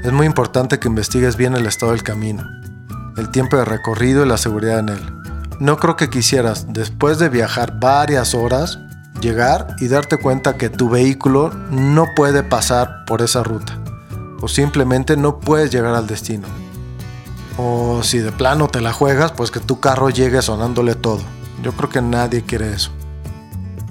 Es 0.03 0.11
muy 0.11 0.25
importante 0.25 0.79
que 0.79 0.87
investigues 0.87 1.37
bien 1.37 1.55
el 1.55 1.67
estado 1.67 1.91
del 1.91 2.01
camino, 2.01 2.43
el 3.17 3.29
tiempo 3.29 3.57
de 3.57 3.65
recorrido 3.65 4.25
y 4.25 4.27
la 4.27 4.37
seguridad 4.37 4.79
en 4.79 4.89
él. 4.89 4.99
No 5.59 5.77
creo 5.77 5.95
que 5.95 6.09
quisieras, 6.09 6.65
después 6.73 7.19
de 7.19 7.29
viajar 7.29 7.79
varias 7.79 8.33
horas, 8.33 8.79
llegar 9.21 9.75
y 9.79 9.89
darte 9.89 10.17
cuenta 10.17 10.57
que 10.57 10.69
tu 10.69 10.89
vehículo 10.89 11.51
no 11.69 12.07
puede 12.15 12.41
pasar 12.41 13.05
por 13.05 13.21
esa 13.21 13.43
ruta 13.43 13.77
o 14.41 14.47
simplemente 14.47 15.15
no 15.17 15.39
puedes 15.39 15.69
llegar 15.71 15.93
al 15.93 16.07
destino. 16.07 16.47
O 17.57 18.01
si 18.01 18.17
de 18.17 18.31
plano 18.31 18.67
te 18.69 18.81
la 18.81 18.93
juegas, 18.93 19.31
pues 19.33 19.51
que 19.51 19.59
tu 19.59 19.79
carro 19.79 20.09
llegue 20.09 20.41
sonándole 20.41 20.95
todo. 20.95 21.21
Yo 21.61 21.73
creo 21.73 21.89
que 21.89 22.01
nadie 22.01 22.41
quiere 22.41 22.73
eso. 22.73 22.89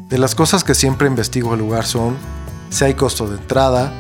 De 0.08 0.18
las 0.18 0.34
cosas 0.34 0.64
que 0.64 0.74
siempre 0.74 1.06
investigo 1.06 1.54
el 1.54 1.60
lugar 1.60 1.86
son 1.86 2.16
si 2.68 2.84
hay 2.84 2.94
costo 2.94 3.28
de 3.28 3.36
entrada, 3.36 3.92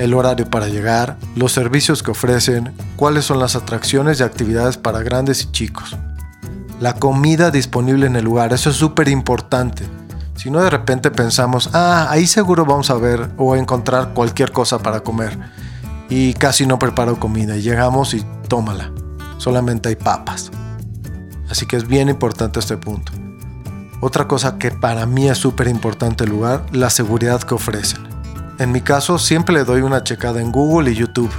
el 0.00 0.14
horario 0.14 0.48
para 0.48 0.68
llegar, 0.68 1.18
los 1.36 1.52
servicios 1.52 2.02
que 2.02 2.10
ofrecen, 2.10 2.72
cuáles 2.96 3.26
son 3.26 3.38
las 3.38 3.54
atracciones 3.54 4.18
y 4.18 4.22
actividades 4.22 4.78
para 4.78 5.02
grandes 5.02 5.42
y 5.42 5.52
chicos. 5.52 5.96
La 6.80 6.94
comida 6.94 7.50
disponible 7.50 8.06
en 8.06 8.16
el 8.16 8.24
lugar, 8.24 8.54
eso 8.54 8.70
es 8.70 8.76
súper 8.76 9.08
importante. 9.08 9.84
Si 10.36 10.50
no 10.50 10.62
de 10.62 10.70
repente 10.70 11.10
pensamos, 11.10 11.68
ah, 11.74 12.06
ahí 12.08 12.26
seguro 12.26 12.64
vamos 12.64 12.88
a 12.88 12.94
ver 12.94 13.28
o 13.36 13.54
encontrar 13.54 14.14
cualquier 14.14 14.52
cosa 14.52 14.78
para 14.78 15.00
comer. 15.00 15.38
Y 16.08 16.32
casi 16.32 16.66
no 16.66 16.78
preparo 16.78 17.20
comida 17.20 17.58
y 17.58 17.62
llegamos 17.62 18.14
y 18.14 18.24
tómala. 18.48 18.90
Solamente 19.36 19.90
hay 19.90 19.96
papas. 19.96 20.50
Así 21.50 21.66
que 21.66 21.76
es 21.76 21.86
bien 21.86 22.08
importante 22.08 22.58
este 22.58 22.78
punto. 22.78 23.12
Otra 24.00 24.26
cosa 24.26 24.56
que 24.56 24.70
para 24.70 25.04
mí 25.04 25.28
es 25.28 25.36
súper 25.36 25.68
importante 25.68 26.24
el 26.24 26.30
lugar, 26.30 26.64
la 26.72 26.88
seguridad 26.88 27.42
que 27.42 27.54
ofrecen. 27.54 28.09
En 28.60 28.72
mi 28.72 28.82
caso 28.82 29.18
siempre 29.18 29.54
le 29.54 29.64
doy 29.64 29.80
una 29.80 30.04
checada 30.04 30.38
en 30.38 30.52
Google 30.52 30.90
y 30.90 30.94
YouTube. 30.94 31.30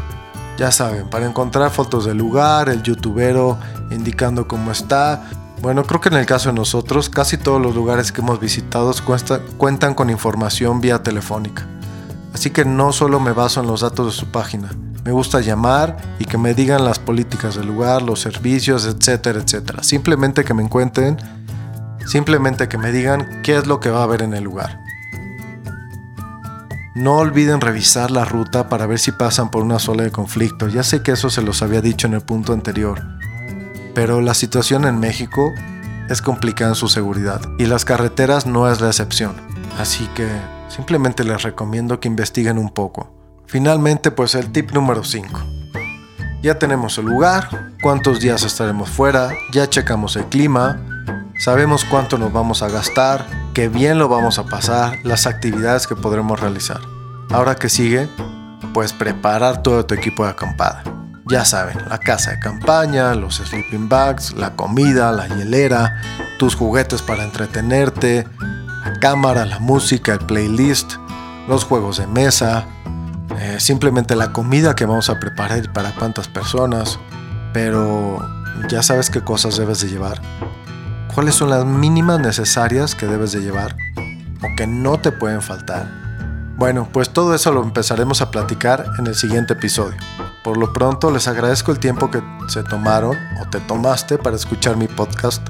Ya 0.57 0.71
saben, 0.71 1.07
para 1.07 1.27
encontrar 1.27 1.69
fotos 1.69 2.05
del 2.05 2.17
lugar, 2.17 2.67
el 2.67 2.81
youtubero 2.81 3.60
indicando 3.91 4.47
cómo 4.47 4.71
está, 4.71 5.29
bueno, 5.62 5.84
creo 5.84 6.01
que 6.01 6.10
en 6.10 6.15
el 6.15 6.25
caso 6.25 6.49
de 6.49 6.55
nosotros, 6.55 7.10
casi 7.10 7.38
todos 7.38 7.62
los 7.62 7.75
lugares 7.75 8.12
que 8.12 8.21
hemos 8.21 8.39
visitado 8.39 8.91
cuentan 9.57 9.93
con 9.93 10.10
información 10.10 10.81
vía 10.81 11.03
telefónica. 11.03 11.67
Así 12.34 12.49
que 12.49 12.65
no 12.65 12.91
solo 12.91 13.19
me 13.19 13.34
baso 13.34 13.62
en 13.62 13.67
los 13.67 13.81
datos 13.81 14.07
de 14.07 14.19
su 14.19 14.31
página, 14.31 14.71
me 15.05 15.12
gusta 15.12 15.41
llamar 15.41 15.97
y 16.17 16.25
que 16.25 16.39
me 16.39 16.55
digan 16.55 16.84
las 16.84 16.97
políticas 16.97 17.53
del 17.53 17.67
lugar, 17.67 18.01
los 18.01 18.19
servicios, 18.19 18.88
etcétera, 18.88 19.39
etcétera. 19.39 19.84
Simplemente 19.84 20.43
que 20.43 20.55
me 20.55 20.63
encuentren, 20.63 21.17
simplemente 22.07 22.67
que 22.67 22.79
me 22.79 22.91
digan 22.91 23.43
qué 23.43 23.57
es 23.57 23.67
lo 23.67 23.79
que 23.79 23.91
va 23.91 23.99
a 23.99 24.03
haber 24.05 24.23
en 24.23 24.34
el 24.34 24.43
lugar. 24.43 24.79
No 26.93 27.15
olviden 27.15 27.62
revisar 27.62 28.12
la 28.12 28.25
ruta 28.25 28.67
para 28.67 28.86
ver 28.86 28.99
si 28.99 29.13
pasan 29.13 29.49
por 29.49 29.63
una 29.63 29.80
zona 29.80 30.04
de 30.04 30.12
conflicto. 30.12 30.67
Ya 30.67 30.84
sé 30.84 31.01
que 31.01 31.13
eso 31.13 31.30
se 31.30 31.41
los 31.41 31.62
había 31.62 31.80
dicho 31.82 32.06
en 32.06 32.13
el 32.13 32.21
punto 32.21 32.51
anterior, 32.51 33.01
pero 33.95 34.19
la 34.19 34.34
situación 34.34 34.84
en 34.84 34.99
México 34.99 35.54
es 36.10 36.21
complicada 36.21 36.71
en 36.71 36.75
su 36.75 36.89
seguridad 36.89 37.39
y 37.58 37.65
las 37.65 37.86
carreteras 37.86 38.45
no 38.45 38.69
es 38.69 38.82
la 38.82 38.88
excepción. 38.88 39.36
Así 39.80 40.06
que 40.15 40.27
simplemente 40.67 41.23
les 41.23 41.43
recomiendo 41.43 42.01
que 42.01 42.10
investiguen 42.10 42.58
un 42.58 42.69
poco. 42.69 43.15
Finalmente, 43.47 44.12
pues 44.12 44.36
el 44.36 44.51
tip 44.51 44.71
número 44.71 45.06
5. 45.06 45.39
Ya 46.43 46.60
tenemos 46.60 46.97
el 46.97 47.06
lugar, 47.06 47.71
cuántos 47.82 48.19
días 48.19 48.43
estaremos 48.43 48.89
fuera, 48.89 49.32
ya 49.54 49.69
checamos 49.69 50.17
el 50.17 50.25
clima, 50.25 50.82
sabemos 51.37 51.85
cuánto 51.85 52.17
nos 52.17 52.31
vamos 52.31 52.61
a 52.61 52.69
gastar, 52.69 53.25
qué 53.53 53.67
bien 53.67 53.97
lo 53.97 54.07
vamos 54.07 54.39
a 54.39 54.45
pasar, 54.45 54.99
las 55.03 55.27
actividades 55.27 55.87
que 55.87 55.95
podremos 55.95 56.39
realizar. 56.39 56.79
Ahora 57.31 57.55
que 57.55 57.69
sigue, 57.69 58.07
pues 58.73 58.93
preparar 58.93 59.63
todo 59.63 59.85
tu 59.85 59.95
equipo 59.95 60.23
de 60.23 60.31
acampada. 60.31 60.83
Ya 61.27 61.45
saben, 61.45 61.77
la 61.89 61.97
casa 61.97 62.31
de 62.31 62.39
campaña, 62.39 63.15
los 63.15 63.37
sleeping 63.37 63.87
bags, 63.87 64.33
la 64.33 64.55
comida, 64.55 65.11
la 65.11 65.27
hielera, 65.27 66.01
tus 66.37 66.55
juguetes 66.55 67.01
para 67.01 67.23
entretenerte, 67.23 68.27
la 68.85 68.99
cámara, 68.99 69.45
la 69.45 69.59
música, 69.59 70.13
el 70.13 70.19
playlist, 70.19 70.93
los 71.47 71.63
juegos 71.63 71.97
de 71.97 72.07
mesa, 72.07 72.65
eh, 73.39 73.59
simplemente 73.59 74.15
la 74.15 74.33
comida 74.33 74.75
que 74.75 74.85
vamos 74.85 75.09
a 75.09 75.19
preparar 75.19 75.63
y 75.63 75.67
para 75.67 75.91
cuántas 75.95 76.27
personas. 76.27 76.99
Pero 77.53 78.19
ya 78.67 78.83
sabes 78.83 79.09
qué 79.09 79.21
cosas 79.21 79.57
debes 79.57 79.81
de 79.81 79.89
llevar. 79.89 80.21
¿Cuáles 81.13 81.36
son 81.36 81.50
las 81.50 81.65
mínimas 81.65 82.21
necesarias 82.21 82.95
que 82.95 83.06
debes 83.06 83.34
de 83.34 83.41
llevar 83.41 83.76
o 84.41 84.56
que 84.56 84.65
no 84.65 84.97
te 84.97 85.12
pueden 85.12 85.41
faltar? 85.41 85.86
Bueno, 86.56 86.88
pues 86.91 87.10
todo 87.10 87.36
eso 87.36 87.52
lo 87.52 87.63
empezaremos 87.63 88.21
a 88.21 88.32
platicar 88.32 88.86
en 88.97 89.08
el 89.08 89.15
siguiente 89.15 89.54
episodio. 89.54 89.97
Por 90.41 90.56
lo 90.56 90.71
pronto 90.71 91.12
les 91.12 91.28
agradezco 91.28 91.74
el 91.74 91.80
tiempo 91.80 92.10
que 92.10 92.24
se 92.47 92.63
tomaron 92.63 93.17
o 93.41 93.50
te 93.50 93.60
tomaste 93.60 94.17
para 94.19 94.38
escuchar 94.38 94.78
mi 94.78 94.88
podcast 94.88 95.45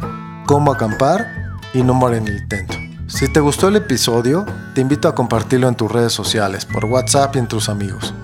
Cómo 0.47 0.71
acampar 0.71 1.28
y 1.76 1.84
no 1.84 1.93
morir 1.93 2.17
en 2.17 2.28
el 2.28 2.38
intento. 2.38 2.76
Si 3.06 3.32
te 3.32 3.39
gustó 3.39 3.67
el 3.67 3.76
episodio, 3.76 4.45
te 4.74 4.82
invito 4.82 5.08
a 5.08 5.15
compartirlo 5.15 5.67
en 5.67 5.76
tus 5.76 5.91
redes 5.91 6.12
sociales, 6.12 6.65
por 6.65 6.86
WhatsApp 6.86 7.36
y 7.36 7.39
entre 7.39 7.58
tus 7.58 7.69
amigos. 7.69 8.15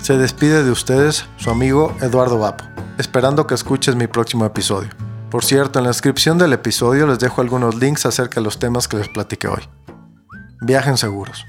Se 0.00 0.16
despide 0.16 0.64
de 0.64 0.70
ustedes 0.70 1.26
su 1.36 1.50
amigo 1.50 1.94
Eduardo 2.00 2.38
Vapo, 2.38 2.64
esperando 2.96 3.46
que 3.46 3.54
escuches 3.54 3.96
mi 3.96 4.06
próximo 4.06 4.46
episodio. 4.46 4.88
Por 5.30 5.44
cierto, 5.44 5.78
en 5.78 5.84
la 5.84 5.90
descripción 5.90 6.38
del 6.38 6.52
episodio 6.52 7.06
les 7.06 7.20
dejo 7.20 7.40
algunos 7.40 7.76
links 7.76 8.04
acerca 8.04 8.40
de 8.40 8.44
los 8.44 8.58
temas 8.58 8.88
que 8.88 8.96
les 8.96 9.08
platiqué 9.08 9.46
hoy. 9.46 9.62
Viajen 10.60 10.96
seguros. 10.96 11.46